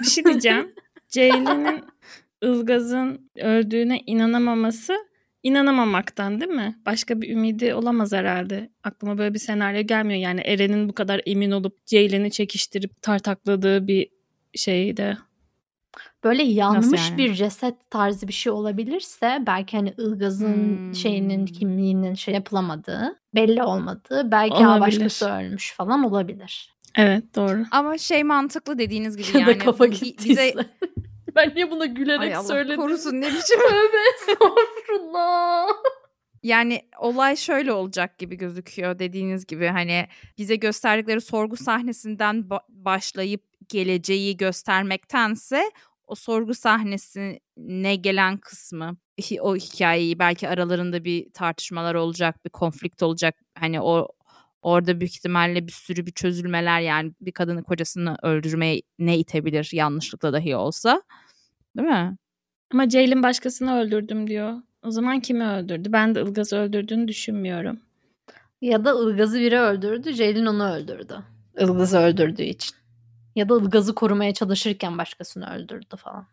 Bir 0.00 0.06
şey 0.06 0.24
diyeceğim. 0.24 0.74
Ceylin'in 1.08 1.84
Ilgaz'ın 2.42 3.30
öldüğüne 3.36 4.00
inanamaması 4.06 4.96
inanamamaktan 5.42 6.40
değil 6.40 6.50
mi? 6.50 6.78
Başka 6.86 7.20
bir 7.20 7.30
ümidi 7.30 7.74
olamaz 7.74 8.12
herhalde. 8.12 8.70
Aklıma 8.84 9.18
böyle 9.18 9.34
bir 9.34 9.38
senaryo 9.38 9.82
gelmiyor. 9.82 10.20
Yani 10.20 10.40
Eren'in 10.40 10.88
bu 10.88 10.94
kadar 10.94 11.20
emin 11.26 11.50
olup 11.50 11.86
Ceylin'i 11.86 12.30
çekiştirip 12.30 13.02
tartakladığı 13.02 13.86
bir 13.86 14.08
şeyde. 14.54 15.16
Böyle 16.24 16.42
yanmış 16.42 17.10
yani? 17.10 17.18
bir 17.18 17.34
ceset 17.34 17.90
tarzı 17.90 18.28
bir 18.28 18.32
şey 18.32 18.52
olabilirse 18.52 19.38
belki 19.46 19.76
hani 19.76 19.94
Ilgaz'ın 19.98 20.76
Hmm. 20.86 20.94
şeyinin 20.94 21.46
kimliğinin 21.46 22.14
şey 22.14 22.34
yapılamadığı 22.34 23.18
belli 23.34 23.62
olmadığı 23.62 24.30
belki 24.30 24.54
Olabilir. 24.54 24.68
ha 24.68 24.80
başkası 24.80 25.30
ölmüş 25.30 25.72
falan 25.72 26.04
olabilir. 26.04 26.72
Evet 26.96 27.24
doğru. 27.36 27.64
Ama 27.70 27.98
şey 27.98 28.24
mantıklı 28.24 28.78
dediğiniz 28.78 29.16
gibi 29.16 29.26
Ya 29.38 29.40
yani 29.48 29.54
da 29.60 29.64
kafa 29.64 29.86
gittiyse. 29.86 30.54
bize 30.54 30.54
ben 31.36 31.52
niye 31.54 31.70
buna 31.70 31.86
gülerek 31.86 32.20
Ay 32.20 32.34
Allah 32.36 32.42
söyledim? 32.44 32.76
korusun 32.80 33.12
ne 33.20 33.26
biçim 33.28 33.58
Tövbe 33.68 33.96
estağfurullah. 34.16 35.68
Yani 36.42 36.80
olay 36.98 37.36
şöyle 37.36 37.72
olacak 37.72 38.18
gibi 38.18 38.36
gözüküyor 38.36 38.98
dediğiniz 38.98 39.46
gibi 39.46 39.66
hani 39.66 40.06
bize 40.38 40.56
gösterdikleri 40.56 41.20
sorgu 41.20 41.56
sahnesinden 41.56 42.36
ba- 42.50 42.62
başlayıp 42.68 43.42
geleceği 43.72 44.36
göstermektense 44.36 45.70
o 46.06 46.14
sorgu 46.14 46.54
sahnesine 46.54 47.96
gelen 47.96 48.38
kısmı 48.38 48.96
o 49.40 49.56
hikayeyi 49.56 50.18
belki 50.18 50.48
aralarında 50.48 51.04
bir 51.04 51.32
tartışmalar 51.32 51.94
olacak 51.94 52.44
bir 52.44 52.50
konflikt 52.50 53.02
olacak 53.02 53.34
hani 53.58 53.80
o 53.80 54.08
orada 54.62 55.00
büyük 55.00 55.16
ihtimalle 55.16 55.66
bir 55.66 55.72
sürü 55.72 56.06
bir 56.06 56.12
çözülmeler 56.12 56.80
yani 56.80 57.12
bir 57.20 57.32
kadını 57.32 57.62
kocasını 57.62 58.16
öldürmeye 58.22 58.82
ne 58.98 59.18
itebilir 59.18 59.70
yanlışlıkla 59.72 60.32
dahi 60.32 60.56
olsa 60.56 61.02
değil 61.76 61.88
mi? 61.88 62.16
Ama 62.72 62.88
Ceylin 62.88 63.22
başkasını 63.22 63.80
öldürdüm 63.80 64.26
diyor. 64.26 64.54
O 64.82 64.90
zaman 64.90 65.20
kimi 65.20 65.48
öldürdü? 65.48 65.92
Ben 65.92 66.14
de 66.14 66.22
Ilgaz'ı 66.22 66.56
öldürdüğünü 66.56 67.08
düşünmüyorum. 67.08 67.80
Ya 68.60 68.84
da 68.84 69.10
Ilgaz'ı 69.10 69.40
biri 69.40 69.58
öldürdü, 69.58 70.14
Ceylin 70.14 70.46
onu 70.46 70.72
öldürdü. 70.72 71.18
Ilgaz'ı 71.58 71.98
öldürdüğü 71.98 72.42
için. 72.42 72.81
Ya 73.36 73.48
da 73.48 73.56
Ilgaz'ı 73.56 73.94
korumaya 73.94 74.34
çalışırken 74.34 74.98
başkasını 74.98 75.54
öldürdü 75.54 75.96
falan. 75.96 76.26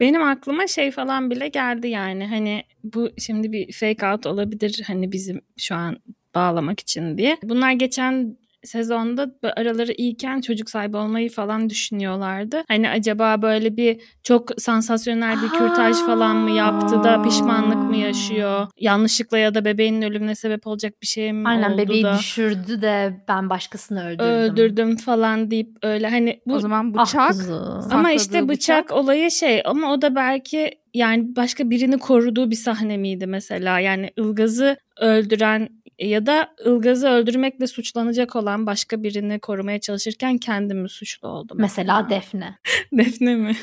Benim 0.00 0.22
aklıma 0.22 0.66
şey 0.66 0.90
falan 0.90 1.30
bile 1.30 1.48
geldi 1.48 1.88
yani 1.88 2.26
hani 2.26 2.64
bu 2.84 3.10
şimdi 3.18 3.52
bir 3.52 3.72
fake 3.72 4.06
out 4.06 4.26
olabilir 4.26 4.82
hani 4.86 5.12
bizim 5.12 5.40
şu 5.56 5.74
an 5.74 5.96
bağlamak 6.34 6.80
için 6.80 7.18
diye. 7.18 7.38
Bunlar 7.42 7.72
geçen 7.72 8.36
sezonda 8.64 9.30
araları 9.56 9.92
iyiken 9.92 10.40
çocuk 10.40 10.70
sahibi 10.70 10.96
olmayı 10.96 11.30
falan 11.30 11.70
düşünüyorlardı. 11.70 12.62
Hani 12.68 12.88
acaba 12.88 13.42
böyle 13.42 13.76
bir 13.76 14.00
çok 14.22 14.48
sansasyonel 14.60 15.42
bir 15.42 15.48
kürtaj 15.48 15.96
falan 15.96 16.36
mı 16.36 16.50
yaptı 16.50 17.04
da 17.04 17.22
pişmanlık 17.22 17.90
mı 17.90 17.96
yaşıyor? 17.96 18.66
Yanlışlıkla 18.78 19.38
ya 19.38 19.54
da 19.54 19.64
bebeğinin 19.64 20.02
ölümüne 20.02 20.34
sebep 20.34 20.66
olacak 20.66 20.94
bir 21.02 21.06
şey 21.06 21.32
mi 21.32 21.48
Aynen 21.48 21.70
oldu 21.72 21.78
bebeği 21.78 22.04
da 22.04 22.18
düşürdü 22.18 22.82
de 22.82 23.20
ben 23.28 23.50
başkasını 23.50 24.06
öldürdüm. 24.08 24.26
öldürdüm 24.26 24.96
falan 24.96 25.50
deyip 25.50 25.68
öyle 25.82 26.08
hani 26.08 26.40
bu 26.46 26.54
o 26.54 26.58
zaman 26.58 26.94
Ah 26.96 27.06
bıçak 27.06 27.28
kuzu. 27.28 27.80
ama 27.90 28.12
işte 28.12 28.48
bıçak, 28.48 28.92
olayı 28.92 29.30
şey 29.30 29.62
ama 29.64 29.92
o 29.92 30.02
da 30.02 30.14
belki 30.14 30.70
yani 30.94 31.36
başka 31.36 31.70
birini 31.70 31.98
koruduğu 31.98 32.50
bir 32.50 32.56
sahne 32.56 32.96
miydi 32.96 33.26
mesela? 33.26 33.80
Yani 33.80 34.10
Ilgaz'ı 34.16 34.76
öldüren 35.00 35.68
ya 35.98 36.26
da 36.26 36.48
Ilgaz'ı 36.64 37.08
öldürmekle 37.08 37.66
suçlanacak 37.66 38.36
olan 38.36 38.66
başka 38.66 39.02
birini 39.02 39.38
korumaya 39.38 39.80
çalışırken 39.80 40.38
kendimi 40.38 40.88
suçlu 40.88 41.28
oldum. 41.28 41.56
Mesela 41.60 42.10
Defne. 42.10 42.58
Defne 42.92 43.36
mi? 43.36 43.56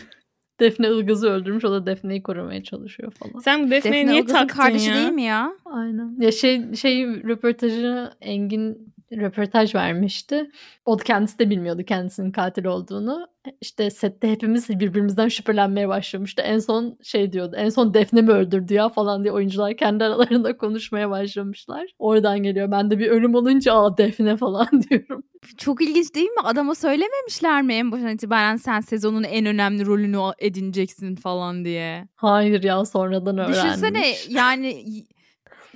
Defne 0.59 0.87
Ilgaz'ı 0.87 1.29
öldürmüş 1.29 1.65
o 1.65 1.71
da 1.71 1.85
Defne'yi 1.85 2.23
korumaya 2.23 2.63
çalışıyor 2.63 3.11
falan. 3.11 3.39
Sen 3.39 3.67
bu 3.67 3.71
Defne'ye 3.71 3.93
Defne 3.93 4.11
niye 4.11 4.21
Ilgaz'ın 4.21 4.37
taktın 4.37 4.57
kardeşi 4.57 4.89
ya? 4.89 4.95
değil 4.95 5.11
mi 5.11 5.23
ya? 5.23 5.51
Aynen. 5.65 6.15
Ya 6.19 6.31
şey 6.31 6.73
şey 6.75 7.05
röportajını 7.05 8.13
Engin 8.21 8.93
röportaj 9.11 9.75
vermişti. 9.75 10.51
O 10.85 10.99
da 10.99 11.03
kendisi 11.03 11.39
de 11.39 11.49
bilmiyordu 11.49 11.83
kendisinin 11.87 12.31
katil 12.31 12.65
olduğunu. 12.65 13.27
İşte 13.61 13.89
sette 13.89 14.31
hepimiz 14.31 14.69
birbirimizden 14.69 15.27
şüphelenmeye 15.27 15.87
başlamıştı. 15.87 16.41
En 16.41 16.59
son 16.59 16.97
şey 17.03 17.33
diyordu. 17.33 17.55
En 17.57 17.69
son 17.69 17.93
Defne 17.93 18.21
mi 18.21 18.31
öldürdü 18.31 18.73
ya 18.73 18.89
falan 18.89 19.23
diye 19.23 19.33
oyuncular 19.33 19.77
kendi 19.77 20.03
aralarında 20.03 20.57
konuşmaya 20.57 21.09
başlamışlar. 21.09 21.85
Oradan 21.99 22.43
geliyor. 22.43 22.71
Ben 22.71 22.91
de 22.91 22.99
bir 22.99 23.07
ölüm 23.07 23.35
olunca 23.35 23.73
aa 23.73 23.97
Defne 23.97 24.37
falan 24.37 24.67
diyorum. 24.89 25.23
Çok 25.57 25.81
ilginç 25.81 26.15
değil 26.15 26.29
mi? 26.29 26.41
Adama 26.43 26.75
söylememişler 26.75 27.61
mi 27.61 27.73
en 27.73 27.91
başından 27.91 28.13
itibaren 28.13 28.55
sen 28.55 28.79
sezonun 28.79 29.23
en 29.23 29.45
önemli 29.45 29.85
rolünü 29.85 30.19
edineceksin 30.39 31.15
falan 31.15 31.65
diye. 31.65 32.07
Hayır 32.15 32.63
ya 32.63 32.85
sonradan 32.85 33.37
öğrenmiş. 33.37 33.63
Düşünsene 33.63 34.13
yani 34.29 34.83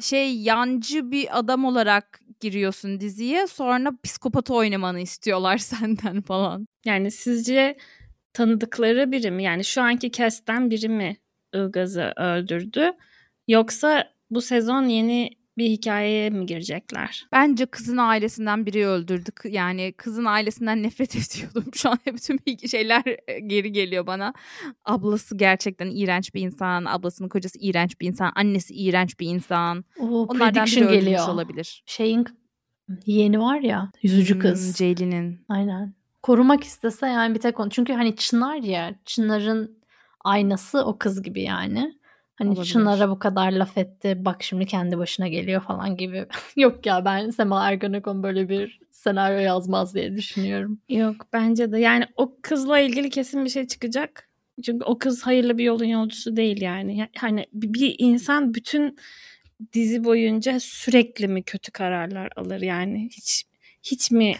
şey 0.02 0.36
yancı 0.36 1.12
bir 1.12 1.40
adam 1.40 1.66
olarak 1.66 2.20
giriyorsun 2.44 3.00
diziye 3.00 3.48
sonra 3.48 3.92
psikopatı 4.04 4.54
oynamanı 4.54 5.00
istiyorlar 5.00 5.58
senden 5.72 6.22
falan. 6.22 6.68
Yani 6.86 7.12
sizce 7.12 7.78
tanıdıkları 8.34 9.12
biri 9.12 9.32
mi? 9.32 9.44
Yani 9.44 9.66
şu 9.66 9.82
anki 9.82 10.12
cast'ten 10.12 10.70
biri 10.70 10.90
mi 10.90 11.18
Ilgaz'ı 11.54 12.14
öldürdü? 12.18 12.92
Yoksa 13.48 14.14
bu 14.30 14.42
sezon 14.42 14.84
yeni 14.84 15.30
bir 15.58 15.70
hikayeye 15.70 16.30
mi 16.30 16.46
girecekler? 16.46 17.26
Bence 17.32 17.66
kızın 17.66 17.98
ailesinden 17.98 18.66
biri 18.66 18.88
öldürdük. 18.88 19.42
Yani 19.46 19.94
kızın 19.98 20.26
ailesinden 20.26 20.84
nefret 20.84 21.16
ediyordum. 21.16 21.66
Şu 21.74 21.90
an 21.90 21.98
bütün 22.14 22.68
şeyler 22.68 23.04
geri 23.48 23.72
geliyor 23.72 24.08
bana. 24.08 24.34
Ablası 24.86 25.38
gerçekten 25.38 25.90
iğrenç 25.96 26.34
bir 26.36 26.42
insan. 26.42 26.86
Ablasının 26.86 27.30
kocası 27.30 27.60
iğrenç 27.62 28.02
bir 28.02 28.08
insan. 28.08 28.32
Annesi 28.36 28.74
iğrenç 28.74 29.20
bir 29.20 29.28
insan. 29.28 29.86
Oo, 30.00 30.06
Onlardan 30.30 30.66
biri 30.66 30.86
öldürmüş 30.86 31.06
geliyor. 31.06 31.28
olabilir. 31.28 31.84
Şeyin 31.86 32.26
yeğeni 33.06 33.40
var 33.40 33.60
ya 33.60 33.92
yüzücü 34.04 34.34
Hmm, 34.34 34.42
kız. 34.42 34.74
Ceylin'in. 34.78 35.46
Aynen. 35.50 35.94
Korumak 36.24 36.64
istese 36.64 37.08
yani 37.08 37.36
bir 37.36 37.40
tek 37.40 37.60
onu. 37.60 37.70
Çünkü 37.70 37.94
hani 37.94 38.16
Çınar 38.16 38.56
ya. 38.56 38.96
Çınar'ın 39.06 39.80
aynası 40.24 40.86
o 40.86 40.98
kız 40.98 41.24
gibi 41.24 41.42
yani. 41.42 41.94
Hani 42.36 42.50
Olabilir. 42.50 42.66
Çınar'a 42.66 43.10
bu 43.10 43.20
kadar 43.20 43.52
laf 43.52 43.78
etti. 43.78 44.16
Bak 44.20 44.44
şimdi 44.44 44.66
kendi 44.66 44.98
başına 44.98 45.28
geliyor 45.28 45.62
falan 45.62 45.98
gibi. 45.98 46.26
Yok 46.56 46.86
ya 46.86 47.06
ben 47.06 47.30
Sema 47.30 47.70
Ergenekon 47.70 48.24
böyle 48.24 48.50
bir 48.50 48.80
senaryo 48.92 49.40
yazmaz 49.40 49.96
diye 49.96 50.16
düşünüyorum. 50.16 50.80
Yok 50.90 51.28
bence 51.34 51.72
de. 51.72 51.80
Yani 51.80 52.06
o 52.16 52.36
kızla 52.42 52.80
ilgili 52.80 53.10
kesin 53.10 53.46
bir 53.46 53.50
şey 53.50 53.68
çıkacak. 53.68 54.30
Çünkü 54.66 54.86
o 54.86 54.98
kız 54.98 55.24
hayırlı 55.26 55.58
bir 55.58 55.64
yolun 55.64 55.86
yolcusu 55.86 56.36
değil 56.36 56.62
yani. 56.62 56.98
Ya- 56.98 57.10
Hani 57.18 57.46
bir 57.54 57.96
insan 57.98 58.54
bütün 58.54 58.98
dizi 59.74 60.04
boyunca 60.04 60.60
sürekli 60.60 61.28
mi 61.28 61.44
kötü 61.44 61.72
kararlar 61.72 62.30
alır 62.36 62.62
yani? 62.62 63.10
Hiç 63.12 63.44
hiç 63.84 64.12
mi 64.12 64.36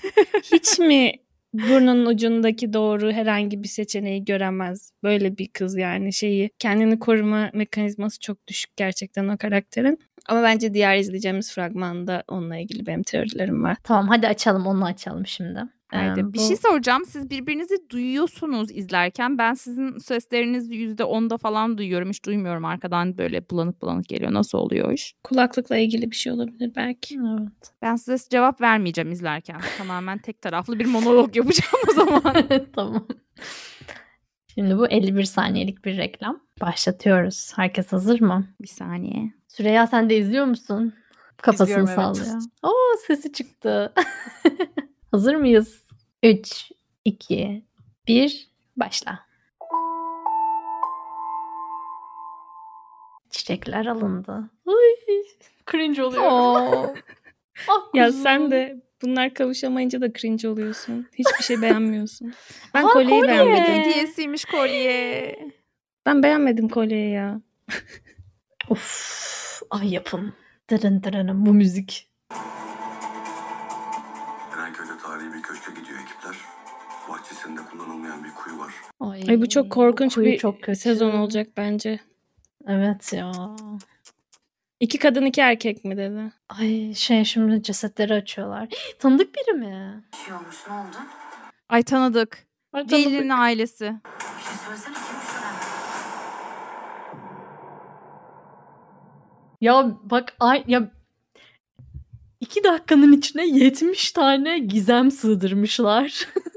hiç 0.54 0.80
mi 0.80 1.12
burnunun 1.54 2.06
ucundaki 2.06 2.74
doğru 2.74 3.12
herhangi 3.12 3.64
bir 3.64 3.68
seçeneği 3.68 4.26
göremez. 4.26 4.92
Böyle 5.04 5.38
bir 5.38 5.48
kız 5.48 5.78
yani 5.78 6.14
şeyi 6.14 6.50
kendini 6.60 7.00
koruma 7.00 7.50
mekanizması 7.54 8.20
çok 8.20 8.48
düşük 8.48 8.78
gerçekten 8.78 9.28
o 9.28 9.38
karakterin. 9.38 10.00
Ama 10.28 10.44
bence 10.44 10.74
diğer 10.74 10.98
izleyeceğimiz 10.98 11.54
fragmanda 11.54 12.24
onunla 12.28 12.58
ilgili 12.58 12.86
benim 12.86 13.04
teorilerim 13.04 13.64
var. 13.64 13.78
Tamam 13.84 14.08
hadi 14.08 14.28
açalım 14.28 14.68
onu 14.68 14.86
açalım 14.86 15.28
şimdi. 15.28 15.60
Ee, 15.94 16.16
bir 16.16 16.24
bu- 16.34 16.48
şey 16.48 16.58
soracağım. 16.58 17.06
Siz 17.06 17.30
birbirinizi 17.30 17.90
duyuyorsunuz 17.90 18.72
izlerken. 18.72 19.38
Ben 19.38 19.54
sizin 19.54 19.98
seslerinizi 19.98 20.76
yüzde 20.76 21.04
onda 21.04 21.38
falan 21.38 21.78
duyuyorum. 21.78 22.10
Hiç 22.10 22.26
duymuyorum 22.26 22.66
arkadan 22.66 23.18
böyle 23.18 23.50
bulanık 23.50 23.82
bulanık 23.82 24.08
geliyor. 24.08 24.34
Nasıl 24.34 24.58
oluyor 24.58 24.92
iş? 24.92 25.16
Kulaklıkla 25.24 25.78
ilgili 25.78 26.12
bir 26.12 26.16
şey 26.16 26.34
olabilir 26.34 26.72
belki. 26.76 27.16
Evet. 27.16 27.74
Ben 27.82 27.96
size 27.96 28.30
cevap 28.30 28.62
vermeyeceğim 28.62 29.12
izlerken. 29.12 29.62
Tamamen 29.78 30.18
tek 30.18 30.42
taraflı 30.42 30.80
bir 30.80 30.86
monolog 30.86 31.36
yapacağım 31.36 31.84
o 31.90 31.94
zaman. 31.94 32.24
tamam. 32.76 33.08
Şimdi 34.54 34.78
bu 34.78 34.88
51 34.88 35.24
saniyelik 35.24 35.86
bir 35.86 35.98
reklam. 35.98 36.40
Başlatıyoruz. 36.62 37.52
Herkes 37.56 37.92
hazır 37.92 38.22
mı? 38.22 38.48
bir 38.62 38.68
saniye. 38.68 39.34
Süreyya 39.48 39.88
sen 39.88 40.10
de 40.10 40.18
izliyor 40.18 40.46
musun? 40.46 40.94
Kafasını 41.38 41.66
İzliyorum, 41.66 41.88
evet. 41.88 42.18
sallıyor. 42.18 42.42
Oo 42.64 42.98
sesi 43.08 43.34
çıktı. 43.34 43.94
hazır 45.12 45.36
mıyız? 45.36 45.83
3, 46.24 46.72
2, 47.06 47.64
1, 48.08 48.48
başla. 48.78 49.20
Çiçekler 53.30 53.86
alındı. 53.86 54.50
Ay, 54.68 55.24
cringe 55.72 56.04
oluyorum. 56.04 56.96
Ah, 57.70 57.82
Ya 57.94 58.12
sen 58.12 58.52
de 58.52 58.82
bunlar 59.02 59.34
kavuşamayınca 59.34 60.02
da 60.02 60.14
cringe 60.14 60.48
oluyorsun. 60.48 61.08
Hiçbir 61.14 61.44
şey 61.44 61.62
beğenmiyorsun. 61.62 62.34
Ben 62.74 62.84
Aa, 62.84 62.88
kolyeyi 62.88 63.22
kolye. 63.22 63.32
beğenmedim. 63.32 63.74
Hediyesiymiş 63.74 64.46
kolye. 64.46 65.36
Ben 66.06 66.24
beğenmedim 66.24 66.70
kolyeyi 66.70 67.12
ya. 67.12 67.42
Of, 68.70 69.62
ay 69.70 69.94
yapın. 69.94 70.34
Dırın 70.70 71.04
dırın 71.04 71.46
bu 71.46 71.54
müzik. 71.54 72.10
Ay, 79.12 79.24
Ay 79.30 79.42
bu 79.42 79.50
çok 79.50 79.72
korkunç 79.72 80.18
bir 80.18 80.38
çok 80.38 80.62
kötü. 80.62 80.80
sezon 80.80 81.12
olacak 81.12 81.48
bence. 81.58 82.00
Evet 82.68 83.14
ya. 83.14 83.32
İki 84.80 84.98
kadın 85.00 85.26
iki 85.26 85.42
erkek 85.42 85.86
mi 85.86 85.98
dedi? 85.98 86.32
Ay 86.50 86.94
şey 86.94 87.24
şimdi 87.26 87.64
cesetleri 87.64 88.14
açıyorlar. 88.14 88.70
Tanıdık 89.00 89.36
biri 89.36 89.54
mi? 89.58 90.04
Bir 90.14 90.18
şey 90.18 90.34
olmuş 90.34 90.56
ne 90.68 90.74
oldu? 90.74 90.98
Ay 91.70 91.84
tanıdık. 91.84 92.48
Ay, 92.74 92.88
tanıdık. 92.88 93.32
ailesi. 93.32 93.84
Bir 93.86 94.44
şey 94.44 94.56
söylesene 94.66 94.94
kimmiş 94.94 95.34
ölen? 95.40 95.54
Ya 99.62 99.98
bak 100.04 100.34
ay 100.40 100.64
ya 100.68 100.92
iki 102.40 102.64
dakikanın 102.64 103.14
içine 103.14 103.48
70 103.48 104.12
tane 104.12 104.60
gizem 104.60 105.12
sığdırmışlar. 105.12 106.28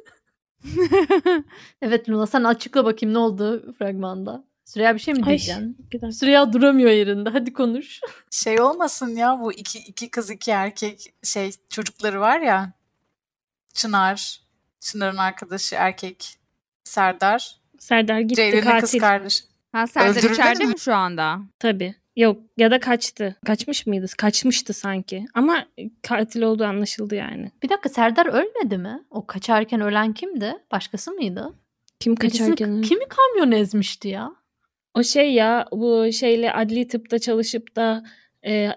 evet 1.82 2.08
Luna 2.08 2.26
sen 2.26 2.44
açıkla 2.44 2.84
bakayım 2.84 3.14
ne 3.14 3.18
oldu 3.18 3.72
fragmanda. 3.78 4.44
Süreyya 4.64 4.94
bir 4.94 5.00
şey 5.00 5.14
mi 5.14 5.20
Ay. 5.20 5.26
diyeceksin? 5.26 5.76
Dakika. 5.84 6.12
Süreyya 6.12 6.52
duramıyor 6.52 6.90
yerinde. 6.90 7.30
Hadi 7.30 7.52
konuş. 7.52 8.00
Şey 8.30 8.60
olmasın 8.60 9.16
ya 9.16 9.40
bu 9.40 9.52
iki, 9.52 9.78
iki 9.78 10.10
kız 10.10 10.30
iki 10.30 10.50
erkek 10.50 11.14
şey 11.22 11.50
çocukları 11.68 12.20
var 12.20 12.40
ya. 12.40 12.72
Çınar. 13.74 14.40
Çınar'ın 14.80 15.16
arkadaşı 15.16 15.74
erkek. 15.74 16.38
Serdar. 16.84 17.60
Serdar 17.78 18.20
gitti 18.20 18.34
Ceylin'in 18.34 18.60
kız 18.62 18.80
katil. 18.80 18.98
kardeş. 18.98 19.44
Ha 19.72 19.86
Serdar 19.86 20.10
Öldürüldü 20.10 20.32
içeride 20.32 20.64
mü? 20.64 20.72
mi 20.72 20.80
şu 20.80 20.94
anda? 20.94 21.38
Tabii. 21.58 21.94
Yok 22.16 22.38
ya 22.56 22.70
da 22.70 22.80
kaçtı. 22.80 23.36
Kaçmış 23.46 23.86
mıydı? 23.86 24.06
Kaçmıştı 24.18 24.72
sanki. 24.72 25.24
Ama 25.34 25.66
katil 26.02 26.42
olduğu 26.42 26.64
anlaşıldı 26.64 27.14
yani. 27.14 27.50
Bir 27.62 27.68
dakika 27.68 27.88
Serdar 27.88 28.26
ölmedi 28.26 28.78
mi? 28.78 29.02
O 29.10 29.26
kaçarken 29.26 29.80
ölen 29.80 30.12
kimdi? 30.12 30.54
Başkası 30.72 31.12
mıydı? 31.12 31.52
Kim 32.00 32.14
Birisini- 32.14 32.50
kaçarken? 32.50 32.82
kimi 32.82 33.04
kamyon 33.08 33.52
ezmişti 33.60 34.08
ya? 34.08 34.30
O 34.94 35.02
şey 35.02 35.32
ya 35.32 35.68
bu 35.72 36.12
şeyle 36.12 36.52
adli 36.52 36.88
tıpta 36.88 37.18
çalışıp 37.18 37.76
da 37.76 38.04
e, 38.42 38.70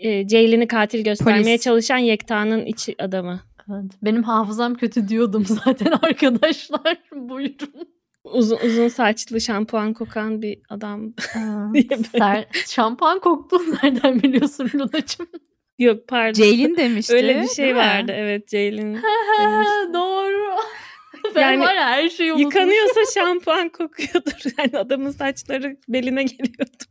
e, 0.00 0.26
Ceylin'i 0.26 0.66
katil 0.68 1.04
göstermeye 1.04 1.42
Polis. 1.42 1.62
çalışan 1.64 1.98
Yekta'nın 1.98 2.66
içi 2.66 2.94
adamı. 3.02 3.40
Evet, 3.70 3.92
benim 4.02 4.22
hafızam 4.22 4.74
kötü 4.74 5.08
diyordum 5.08 5.44
zaten 5.64 5.92
arkadaşlar. 6.02 6.98
Buyurun. 7.14 7.95
Uzun 8.32 8.58
uzun 8.66 8.88
saçlı 8.88 9.40
şampuan 9.40 9.92
kokan 9.94 10.42
bir 10.42 10.58
adam. 10.68 11.12
Ser- 12.14 12.46
şampuan 12.68 13.18
koktuğunu 13.20 13.74
nereden 13.82 14.22
biliyorsun 14.22 14.70
Luna'cığım? 14.74 15.26
Yok 15.78 16.08
pardon. 16.08 16.32
Ceylin 16.32 16.76
demişti. 16.76 17.14
Öyle 17.14 17.42
bir 17.42 17.48
şey 17.48 17.76
vardı 17.76 18.12
evet 18.14 18.48
Ceylin. 18.48 18.94
Doğru. 19.94 20.25
Ben 21.36 21.52
Yani 21.52 21.60
var 21.60 21.76
her 21.76 22.08
şeyi 22.08 22.32
unutmuşum. 22.32 22.60
Yıkanıyorsa 22.60 23.00
şampuan 23.14 23.68
kokuyordur. 23.68 24.32
Yani 24.58 24.78
adamın 24.78 25.10
saçları 25.10 25.76
beline 25.88 26.22
geliyordu. 26.22 26.84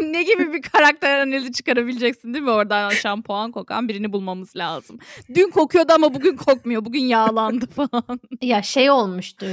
ne 0.12 0.22
gibi 0.22 0.52
bir 0.52 0.62
karakter 0.62 1.20
analizi 1.20 1.52
çıkarabileceksin 1.52 2.34
değil 2.34 2.44
mi 2.44 2.50
oradan 2.50 2.90
şampuan 2.90 3.52
kokan 3.52 3.88
birini 3.88 4.12
bulmamız 4.12 4.56
lazım. 4.56 4.98
Dün 5.34 5.50
kokuyordu 5.50 5.92
ama 5.92 6.14
bugün 6.14 6.36
kokmuyor. 6.36 6.84
Bugün 6.84 7.00
yağlandı 7.00 7.66
falan. 7.70 8.20
Ya 8.42 8.62
şey 8.62 8.90
olmuştu. 8.90 9.46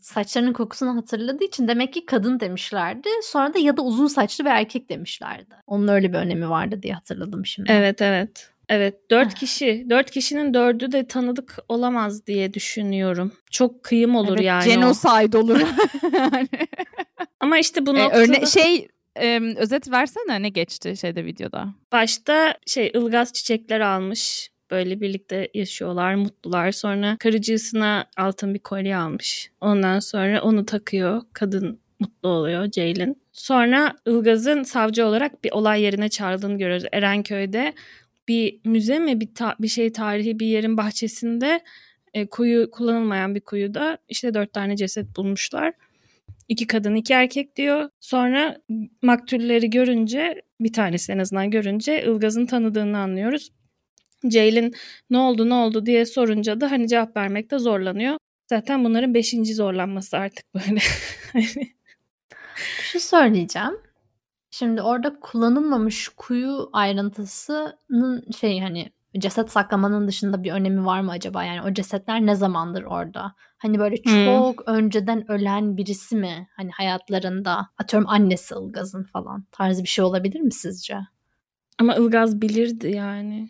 Saçlarının 0.00 0.52
kokusunu 0.52 0.96
hatırladığı 0.96 1.44
için 1.44 1.68
demek 1.68 1.92
ki 1.92 2.06
kadın 2.06 2.40
demişlerdi. 2.40 3.08
Sonra 3.22 3.54
da 3.54 3.58
ya 3.58 3.76
da 3.76 3.82
uzun 3.82 4.06
saçlı 4.06 4.44
bir 4.44 4.50
erkek 4.50 4.88
demişlerdi. 4.88 5.54
Onun 5.66 5.88
öyle 5.88 6.12
bir 6.12 6.18
önemi 6.18 6.50
vardı 6.50 6.82
diye 6.82 6.94
hatırladım 6.94 7.46
şimdi. 7.46 7.72
Evet 7.72 8.02
evet. 8.02 8.49
Evet 8.72 9.10
dört 9.10 9.28
Ah. 9.32 9.34
kişi. 9.40 9.86
Dört 9.90 10.10
kişinin 10.10 10.54
dördü 10.54 10.92
de 10.92 11.06
tanıdık 11.06 11.56
olamaz 11.68 12.26
diye 12.26 12.54
düşünüyorum. 12.54 13.32
Çok 13.50 13.84
kıyım 13.84 14.14
olur 14.16 14.34
Evet, 14.36 14.44
yani. 14.44 14.64
Genocide 14.68 15.38
olur. 15.38 15.60
Ama 17.40 17.58
işte 17.58 17.86
bu 17.86 17.96
E, 17.96 17.98
noktada 18.04 18.22
örne 18.22 18.46
şey 18.46 18.88
e, 19.16 19.40
özet 19.56 19.90
versene 19.90 20.42
ne 20.42 20.48
geçti 20.48 20.96
şeyde 20.96 21.24
videoda. 21.24 21.68
başta 21.92 22.54
şey 22.66 22.92
ılgaz 22.96 23.32
çiçekler 23.32 23.80
almış. 23.80 24.50
böyle 24.70 25.00
birlikte 25.00 25.48
yaşıyorlar, 25.54 26.14
mutlular. 26.14 26.72
Sonra 26.72 27.16
karıcısına 27.20 28.04
altın 28.16 28.54
bir 28.54 28.58
kolye 28.58 28.96
almış. 28.96 29.50
Ondan 29.60 29.98
sonra 30.00 30.42
onu 30.42 30.66
takıyor. 30.66 31.22
Kadın 31.32 31.80
mutlu 32.00 32.28
oluyor 32.28 32.70
Ceylin. 32.70 33.22
Sonra 33.32 33.96
Ilgaz'ın 34.06 34.62
savcı 34.62 35.06
olarak 35.06 35.44
bir 35.44 35.52
olay 35.52 35.82
yerine 35.82 36.08
çağrıldığını 36.08 36.58
görüyoruz. 36.58 36.86
Erenköy'de 36.92 37.72
bir 38.28 38.60
müze 38.64 38.98
mi 38.98 39.20
bir, 39.20 39.34
ta- 39.34 39.56
bir 39.60 39.68
şey 39.68 39.92
tarihi 39.92 40.38
bir 40.40 40.46
yerin 40.46 40.76
bahçesinde 40.76 41.60
e, 42.14 42.26
kuyu 42.26 42.70
kullanılmayan 42.70 43.34
bir 43.34 43.40
kuyuda 43.40 43.98
işte 44.08 44.34
dört 44.34 44.52
tane 44.52 44.76
ceset 44.76 45.16
bulmuşlar. 45.16 45.72
İki 46.48 46.66
kadın 46.66 46.94
iki 46.94 47.12
erkek 47.12 47.56
diyor. 47.56 47.90
Sonra 48.00 48.56
maktulleri 49.02 49.70
görünce 49.70 50.42
bir 50.60 50.72
tanesi 50.72 51.12
en 51.12 51.18
azından 51.18 51.50
görünce 51.50 52.02
Ilgaz'ın 52.04 52.46
tanıdığını 52.46 52.98
anlıyoruz. 52.98 53.50
Ceylin 54.28 54.74
ne 55.10 55.18
oldu 55.18 55.48
ne 55.48 55.54
oldu 55.54 55.86
diye 55.86 56.06
sorunca 56.06 56.60
da 56.60 56.70
hani 56.70 56.88
cevap 56.88 57.16
vermekte 57.16 57.58
zorlanıyor. 57.58 58.16
Zaten 58.50 58.84
bunların 58.84 59.14
beşinci 59.14 59.54
zorlanması 59.54 60.16
artık 60.16 60.44
böyle. 60.54 60.80
Bir 62.78 62.84
şey 62.92 63.00
söyleyeceğim. 63.00 63.89
Şimdi 64.60 64.82
orada 64.82 65.20
kullanılmamış 65.20 66.08
kuyu 66.08 66.70
ayrıntısının 66.72 68.30
şey 68.40 68.60
hani 68.60 68.92
ceset 69.18 69.50
saklamanın 69.50 70.08
dışında 70.08 70.44
bir 70.44 70.52
önemi 70.52 70.86
var 70.86 71.00
mı 71.00 71.10
acaba? 71.10 71.44
Yani 71.44 71.62
o 71.62 71.74
cesetler 71.74 72.26
ne 72.26 72.34
zamandır 72.34 72.82
orada? 72.82 73.34
Hani 73.58 73.78
böyle 73.78 73.96
Hmm. 73.96 74.24
çok 74.24 74.68
önceden 74.68 75.30
ölen 75.30 75.76
birisi 75.76 76.16
mi? 76.16 76.48
Hani 76.56 76.70
hayatlarında 76.70 77.68
atıyorum 77.78 78.08
annesi 78.08 78.54
Ilgaz'ın 78.54 79.02
falan 79.04 79.44
tarzı 79.52 79.82
bir 79.82 79.88
şey 79.88 80.04
olabilir 80.04 80.40
mi 80.40 80.52
sizce? 80.52 80.98
Ama 81.78 81.96
Ilgaz 81.96 82.40
bilirdi 82.40 82.88
yani. 82.88 83.48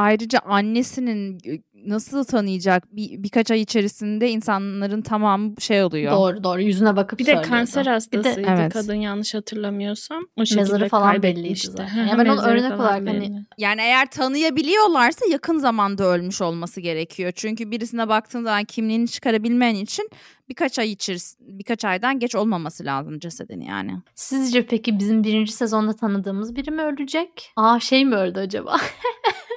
Ayrıca 0.00 0.38
annesinin 0.38 1.38
nasıl 1.86 2.24
tanıyacak? 2.24 2.96
Bir, 2.96 3.22
birkaç 3.22 3.50
ay 3.50 3.60
içerisinde 3.60 4.30
insanların 4.30 5.02
tamamı 5.02 5.54
şey 5.60 5.82
oluyor. 5.84 6.12
Doğru 6.12 6.44
doğru 6.44 6.62
yüzüne 6.62 6.96
bakıp 6.96 7.18
Bir 7.18 7.26
de 7.26 7.42
kanser 7.42 7.80
Bir 7.82 7.86
de 7.86 7.90
hastasıydı 7.90 8.48
Evet. 8.50 8.72
kadın 8.72 8.94
yanlış 8.94 9.34
hatırlamıyorsam. 9.34 10.22
O 10.36 10.44
şekilde 10.44 10.60
mezarı 10.60 10.88
falan 10.88 11.22
belliydi 11.22 11.36
kaybetmişti. 11.36 11.70
zaten. 11.70 11.88
Hı 11.96 12.02
hı, 12.04 12.08
Ya 12.08 12.18
ben 12.18 12.26
onu 12.30 12.42
örnek 12.42 12.72
olarak 12.72 13.06
hani. 13.06 13.44
Yani 13.58 13.80
eğer 13.80 14.10
tanıyabiliyorlarsa 14.10 15.26
yakın 15.30 15.58
zamanda 15.58 16.04
ölmüş 16.04 16.40
olması 16.42 16.80
gerekiyor. 16.80 17.32
Çünkü 17.34 17.70
birisine 17.70 18.08
baktığın 18.08 18.42
zaman 18.42 18.64
kimliğini 18.64 19.08
çıkarabilmen 19.08 19.74
için 19.74 20.10
birkaç 20.48 20.78
ay 20.78 20.92
içerisinde 20.92 21.58
birkaç 21.58 21.84
aydan 21.84 22.18
geç 22.18 22.34
olmaması 22.34 22.84
lazım 22.84 23.18
cesedin 23.18 23.60
yani. 23.60 23.92
Sizce 24.14 24.66
peki 24.66 24.98
bizim 24.98 25.24
birinci 25.24 25.52
sezonda 25.52 25.92
tanıdığımız 25.96 26.56
biri 26.56 26.70
mi 26.70 26.82
ölecek? 26.82 27.52
Aa 27.56 27.80
şey 27.80 28.04
mi 28.04 28.14
öldü 28.14 28.38
acaba? 28.40 28.76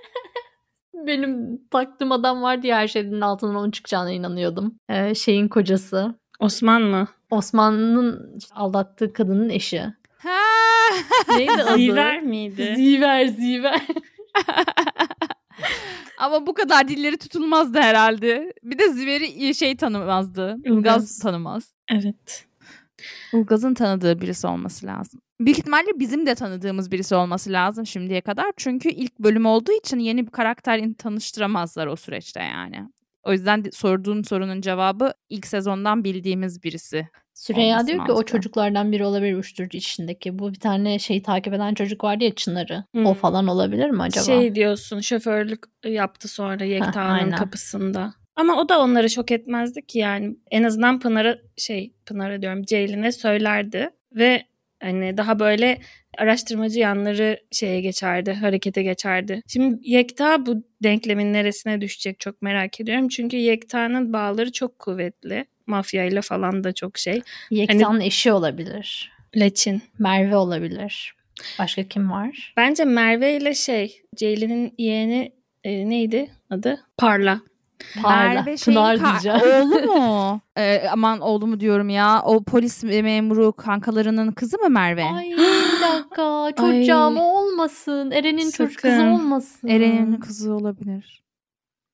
Benim 1.08 1.62
taktığım 1.72 2.12
adam 2.12 2.42
vardı 2.42 2.68
ya 2.68 2.78
her 2.78 2.88
şeyin 2.88 3.22
altından 3.22 3.56
onun 3.56 3.72
çıkacağına 3.72 4.12
inanıyordum. 4.12 4.76
Ee, 4.90 5.16
şeyin 5.16 5.48
kocası. 5.48 6.16
Osman 6.40 6.82
mı? 6.82 7.08
Osman'ın 7.32 8.40
aldattığı 8.56 9.14
kadının 9.14 9.50
eşi. 9.50 9.84
Neydi 11.38 11.52
adı? 11.52 11.76
Ziver 11.76 12.22
miydi? 12.22 12.74
Ziver, 12.76 13.26
Ziver. 13.26 13.82
Ama 16.18 16.48
bu 16.48 16.54
kadar 16.54 16.88
dilleri 16.88 17.18
tutulmazdı 17.18 17.80
herhalde. 17.80 18.54
Bir 18.64 18.80
de 18.80 18.90
Ziver'i 18.90 19.56
şey 19.56 19.78
tanımazdı. 19.78 20.58
Ilgaz 20.64 20.78
Ilgaz. 20.78 21.20
tanımaz. 21.20 21.76
Evet. 21.92 22.46
Ilgaz'ın 23.34 23.74
tanıdığı 23.74 24.22
birisi 24.22 24.48
olması 24.48 24.86
lazım. 24.86 25.22
Büyük 25.40 25.58
ihtimalle 25.60 26.00
bizim 26.00 26.26
de 26.26 26.36
tanıdığımız 26.36 26.92
birisi 26.92 27.16
olması 27.16 27.52
lazım 27.52 27.86
şimdiye 27.86 28.22
kadar. 28.22 28.52
Çünkü 28.58 28.90
ilk 28.90 29.20
bölüm 29.20 29.46
olduğu 29.46 29.72
için 29.72 30.00
yeni 30.00 30.26
bir 30.26 30.32
karakter 30.32 30.82
tanıştıramazlar 30.98 31.88
o 31.88 31.96
süreçte 31.96 32.40
yani. 32.40 32.90
O 33.24 33.32
yüzden 33.32 33.66
de- 33.66 33.72
sorduğun 33.72 34.22
sorunun 34.24 34.62
cevabı 34.62 35.14
ilk 35.30 35.48
sezondan 35.48 36.04
bildiğimiz 36.04 36.64
birisi. 36.64 37.08
Süreyya 37.34 37.88
diyor 37.88 38.06
ki 38.06 38.12
o 38.12 38.24
çocuklardan 38.24 38.92
biri 38.92 39.06
olabilir 39.06 39.34
uyuşturucu 39.34 39.78
içindeki. 39.78 40.40
Bu 40.40 40.54
bir 40.54 40.60
tane 40.60 41.00
şeyi 41.00 41.24
takip 41.24 41.54
eden 41.54 41.74
çocuk 41.74 42.04
vardı 42.04 42.24
ya 42.24 42.36
Çınar'ı. 42.36 42.84
O 42.96 43.00
Hmm. 43.00 43.14
falan 43.14 43.48
olabilir 43.48 43.90
mi 43.90 44.02
acaba? 44.02 44.26
Şey 44.26 44.56
diyorsun 44.56 45.00
şoförlük 45.00 45.64
yaptı 45.86 46.28
sonra 46.28 46.64
Yekta'nın 46.64 47.32
kapısında. 47.32 48.14
Ama 48.36 48.62
o 48.62 48.70
da 48.70 48.82
onları 48.82 49.10
şok 49.10 49.32
etmezdi 49.32 49.86
ki 49.86 50.00
yani. 50.00 50.36
En 50.52 50.64
azından 50.64 51.00
Pınar'a 51.00 51.38
şey 51.58 51.94
Pınar'a 52.06 52.42
diyorum 52.42 52.64
Ceylin'e 52.64 53.12
söylerdi. 53.12 53.90
Ve 54.12 54.44
hani 54.82 55.18
daha 55.18 55.40
böyle 55.40 55.82
araştırmacı 56.18 56.80
yanları 56.80 57.40
şeye 57.52 57.82
geçerdi, 57.82 58.34
harekete 58.34 58.84
geçerdi. 58.84 59.42
Şimdi 59.48 59.90
Yekta 59.90 60.46
bu 60.46 60.64
denklemin 60.84 61.34
neresine 61.34 61.82
düşecek 61.82 62.20
çok 62.20 62.42
merak 62.42 62.82
ediyorum. 62.82 63.08
Çünkü 63.08 63.38
Yekta'nın 63.38 64.14
bağları 64.14 64.52
çok 64.52 64.80
kuvvetli. 64.80 65.46
Mafya 65.68 66.04
ile 66.06 66.22
falan 66.22 66.64
da 66.64 66.74
çok 66.74 66.98
şey. 66.98 67.22
Yekta'nın 67.50 68.00
eşi 68.00 68.32
olabilir. 68.32 69.12
Leçin. 69.38 69.82
Merve 70.00 70.36
olabilir. 70.36 71.16
Başka 71.60 71.84
kim 71.84 72.12
var? 72.12 72.54
Bence 72.58 72.86
Merve 72.86 73.38
ile 73.38 73.54
şey 73.54 74.02
Ceylin'in 74.16 74.74
yeğeni 74.78 75.32
e, 75.64 75.90
neydi 75.90 76.32
adı? 76.50 76.80
Parla. 76.98 77.42
Parla. 78.04 78.34
Merve 78.34 78.58
şeyin 78.58 78.78
Pınar 78.80 79.00
diyeceğim. 79.00 79.40
Oğlu 79.62 79.82
mu? 79.94 80.42
Ee, 80.58 80.88
aman 80.92 81.20
oğlu 81.20 81.48
mu 81.48 81.60
diyorum 81.60 81.90
ya. 81.90 82.22
O 82.26 82.44
polis 82.44 82.84
memuru 82.84 83.54
kankalarının 83.54 84.32
kızı 84.32 84.58
mı 84.58 84.70
Merve? 84.70 85.04
Ay 85.04 85.26
bir 85.32 85.82
dakika 85.82 86.52
çocuğum 86.58 87.20
olmasın. 87.20 88.12
Eren'in 88.12 88.52
çocuk 88.52 88.82
kızı 88.82 89.04
olmasın. 89.04 89.68
Eren'in 89.68 90.16
kızı 90.16 90.54
olabilir. 90.54 91.24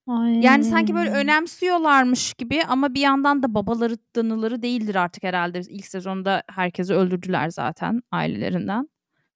Ay. 0.07 0.39
Yani 0.39 0.63
sanki 0.63 0.95
böyle 0.95 1.09
önemsiyorlarmış 1.09 2.33
gibi 2.33 2.63
ama 2.67 2.93
bir 2.93 2.99
yandan 3.01 3.43
da 3.43 3.53
babaları 3.53 3.97
danıları 4.15 4.61
değildir 4.61 4.95
artık 4.95 5.23
herhalde. 5.23 5.59
İlk 5.69 5.85
sezonda 5.85 6.43
herkesi 6.51 6.93
öldürdüler 6.93 7.49
zaten 7.49 8.01
ailelerinden. 8.11 8.89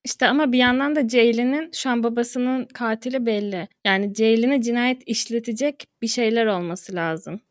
İşte 0.05 0.27
ama 0.27 0.51
bir 0.51 0.57
yandan 0.57 0.95
da 0.95 1.07
Ceylin'in 1.07 1.71
şu 1.73 1.89
an 1.89 2.03
babasının 2.03 2.65
katili 2.65 3.25
belli. 3.25 3.67
Yani 3.85 4.13
Ceylin'e 4.13 4.61
cinayet 4.61 5.07
işletecek 5.07 5.87
bir 6.01 6.07
şeyler 6.07 6.45
olması 6.45 6.95
lazım 6.95 7.41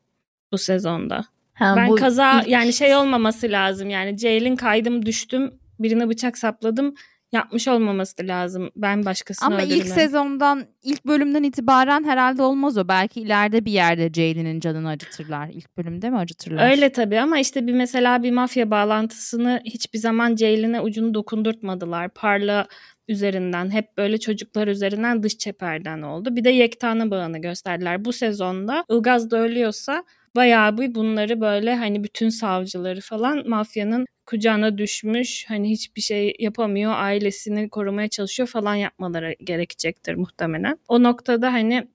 bu 0.52 0.58
sezonda. 0.58 1.24
Ha, 1.54 1.74
ben 1.76 1.88
bu 1.88 1.94
kaza 1.94 2.40
ilk- 2.40 2.48
yani 2.48 2.72
şey 2.72 2.96
olmaması 2.96 3.50
lazım. 3.50 3.90
Yani 3.90 4.16
Ceylin 4.16 4.56
kaydım 4.56 5.06
düştüm 5.06 5.54
birine 5.78 6.08
bıçak 6.08 6.38
sapladım 6.38 6.94
yapmış 7.32 7.68
olmaması 7.68 8.14
lazım. 8.22 8.70
Ben 8.76 9.04
başkasını 9.04 9.46
Ama 9.46 9.62
ilk 9.62 9.72
öldürürüm. 9.72 9.94
sezondan, 9.94 10.64
ilk 10.82 11.06
bölümden 11.06 11.42
itibaren 11.42 12.04
herhalde 12.04 12.42
olmaz 12.42 12.78
o. 12.78 12.88
Belki 12.88 13.20
ileride 13.20 13.64
bir 13.64 13.72
yerde 13.72 14.12
Ceylin'in 14.12 14.60
canını 14.60 14.88
acıtırlar. 14.88 15.48
İlk 15.52 15.76
bölümde 15.76 16.10
mi 16.10 16.18
acıtırlar? 16.18 16.70
Öyle 16.70 16.92
tabii 16.92 17.20
ama 17.20 17.38
işte 17.38 17.66
bir 17.66 17.72
mesela 17.72 18.22
bir 18.22 18.30
mafya 18.30 18.70
bağlantısını 18.70 19.60
hiçbir 19.64 19.98
zaman 19.98 20.34
Ceylin'e 20.34 20.80
ucunu 20.80 21.14
dokundurtmadılar. 21.14 22.08
Parla 22.08 22.66
üzerinden 23.08 23.70
hep 23.70 23.96
böyle 23.98 24.18
çocuklar 24.18 24.68
üzerinden 24.68 25.22
dış 25.22 25.38
çeperden 25.38 26.02
oldu. 26.02 26.36
Bir 26.36 26.44
de 26.44 26.50
Yekta'nın 26.50 27.10
bağını 27.10 27.38
gösterdiler. 27.38 28.04
Bu 28.04 28.12
sezonda 28.12 28.84
Ilgaz 28.90 29.30
da 29.30 29.36
ölüyorsa 29.38 30.04
bayağı 30.36 30.78
bir 30.78 30.94
bunları 30.94 31.40
böyle 31.40 31.74
hani 31.76 32.04
bütün 32.04 32.28
savcıları 32.28 33.00
falan 33.00 33.48
mafyanın 33.48 34.06
kucağına 34.26 34.78
düşmüş 34.78 35.44
hani 35.48 35.70
hiçbir 35.70 36.00
şey 36.00 36.36
yapamıyor 36.38 36.92
ailesini 36.94 37.68
korumaya 37.68 38.08
çalışıyor 38.08 38.48
falan 38.48 38.74
yapmaları 38.74 39.34
gerekecektir 39.44 40.14
muhtemelen. 40.14 40.78
O 40.88 41.02
noktada 41.02 41.52
hani 41.52 41.88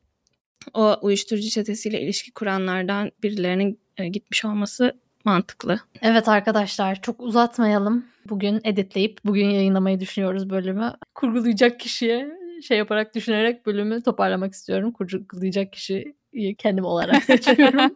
o 0.73 0.97
uyuşturucu 1.01 1.49
çetesiyle 1.49 2.01
ilişki 2.01 2.31
kuranlardan 2.31 3.11
birilerinin 3.23 3.79
e, 3.97 4.07
gitmiş 4.07 4.45
olması 4.45 4.99
mantıklı. 5.25 5.79
Evet 6.01 6.27
arkadaşlar 6.27 7.01
çok 7.01 7.21
uzatmayalım. 7.21 8.05
Bugün 8.29 8.61
editleyip 8.63 9.19
bugün 9.25 9.49
yayınlamayı 9.49 9.99
düşünüyoruz 9.99 10.49
bölümü. 10.49 10.93
Kurgulayacak 11.15 11.79
kişiye 11.79 12.37
şey 12.63 12.77
yaparak 12.77 13.15
düşünerek 13.15 13.65
bölümü 13.65 14.01
toparlamak 14.01 14.53
istiyorum. 14.53 14.91
Kurgulayacak 14.91 15.73
kişiyi 15.73 16.15
kendim 16.57 16.85
olarak 16.85 17.23
seçiyorum. 17.23 17.95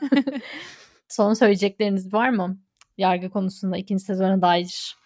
Son 1.08 1.34
söyleyecekleriniz 1.34 2.12
var 2.12 2.28
mı? 2.28 2.58
Yargı 2.98 3.30
konusunda 3.30 3.76
ikinci 3.76 4.04
sezona 4.04 4.42
dair. 4.42 4.96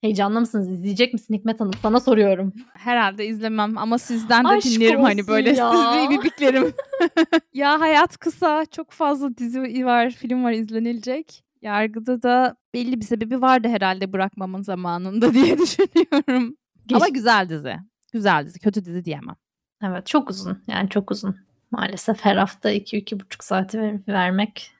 Heyecanlı 0.00 0.40
mısınız? 0.40 0.70
İzleyecek 0.70 1.12
misin 1.12 1.34
Hikmet 1.34 1.60
Hanım? 1.60 1.72
Sana 1.82 2.00
soruyorum. 2.00 2.52
Herhalde 2.74 3.26
izlemem 3.26 3.78
ama 3.78 3.98
sizden 3.98 4.44
de 4.44 4.48
Aşk 4.48 4.66
dinlerim 4.66 5.02
hani 5.02 5.26
böyle 5.26 5.52
ya. 5.52 5.72
sizi 5.72 6.10
bibiklerim. 6.10 6.72
ya 7.54 7.80
hayat 7.80 8.18
kısa, 8.18 8.66
çok 8.66 8.90
fazla 8.90 9.36
dizi 9.36 9.84
var, 9.86 10.10
film 10.10 10.44
var 10.44 10.52
izlenilecek. 10.52 11.44
Yargıda 11.62 12.22
da 12.22 12.56
belli 12.74 13.00
bir 13.00 13.04
sebebi 13.04 13.40
vardı 13.40 13.68
herhalde 13.68 14.12
bırakmamın 14.12 14.62
zamanında 14.62 15.34
diye 15.34 15.58
düşünüyorum. 15.58 16.56
Geç- 16.86 16.96
Ama 16.96 17.08
güzel 17.08 17.48
dizi. 17.48 17.76
Güzel 18.12 18.46
dizi, 18.46 18.58
kötü 18.58 18.84
dizi 18.84 19.04
diyemem. 19.04 19.36
Evet 19.84 20.06
çok 20.06 20.30
uzun. 20.30 20.62
Yani 20.66 20.88
çok 20.88 21.10
uzun. 21.10 21.36
Maalesef 21.72 22.24
her 22.24 22.36
hafta 22.36 22.72
2-2,5 22.72 23.44
saati 23.44 23.80
ver- 23.80 24.00
vermek 24.08 24.70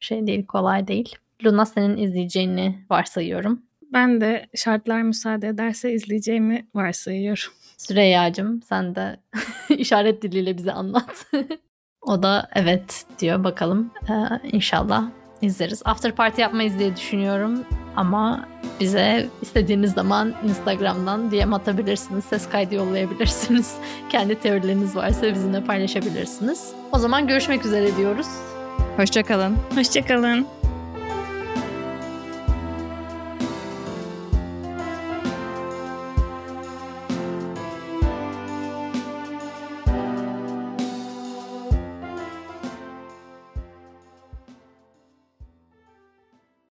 şey 0.00 0.26
değil 0.26 0.46
kolay 0.46 0.88
değil. 0.88 1.14
Luna 1.44 1.66
senin 1.66 1.96
izleyeceğini 1.96 2.78
varsayıyorum. 2.90 3.62
Ben 3.92 4.20
de 4.20 4.46
şartlar 4.54 5.02
müsaade 5.02 5.48
ederse 5.48 5.92
izleyeceğimi 5.92 6.66
varsayıyorum. 6.74 7.52
Süreyya'cığım 7.78 8.62
sen 8.62 8.94
de 8.94 9.16
işaret 9.78 10.22
diliyle 10.22 10.56
bize 10.58 10.72
anlat. 10.72 11.26
o 12.02 12.22
da 12.22 12.48
evet 12.54 13.06
diyor 13.18 13.44
bakalım. 13.44 13.90
Ee, 14.08 14.12
inşallah 14.52 15.10
izleriz. 15.42 15.82
After 15.84 16.12
party 16.12 16.40
yapmayız 16.40 16.78
diye 16.78 16.96
düşünüyorum 16.96 17.64
ama 17.96 18.48
bize 18.80 19.28
istediğiniz 19.42 19.92
zaman 19.92 20.34
Instagram'dan 20.44 21.30
DM 21.30 21.52
atabilirsiniz, 21.52 22.24
ses 22.24 22.48
kaydı 22.48 22.74
yollayabilirsiniz. 22.74 23.74
Kendi 24.10 24.34
teorileriniz 24.34 24.96
varsa 24.96 25.34
bizimle 25.34 25.64
paylaşabilirsiniz. 25.64 26.72
O 26.92 26.98
zaman 26.98 27.26
görüşmek 27.26 27.66
üzere 27.66 27.96
diyoruz. 27.96 28.26
Hoşçakalın. 28.96 29.56
Hoşçakalın. 29.74 30.46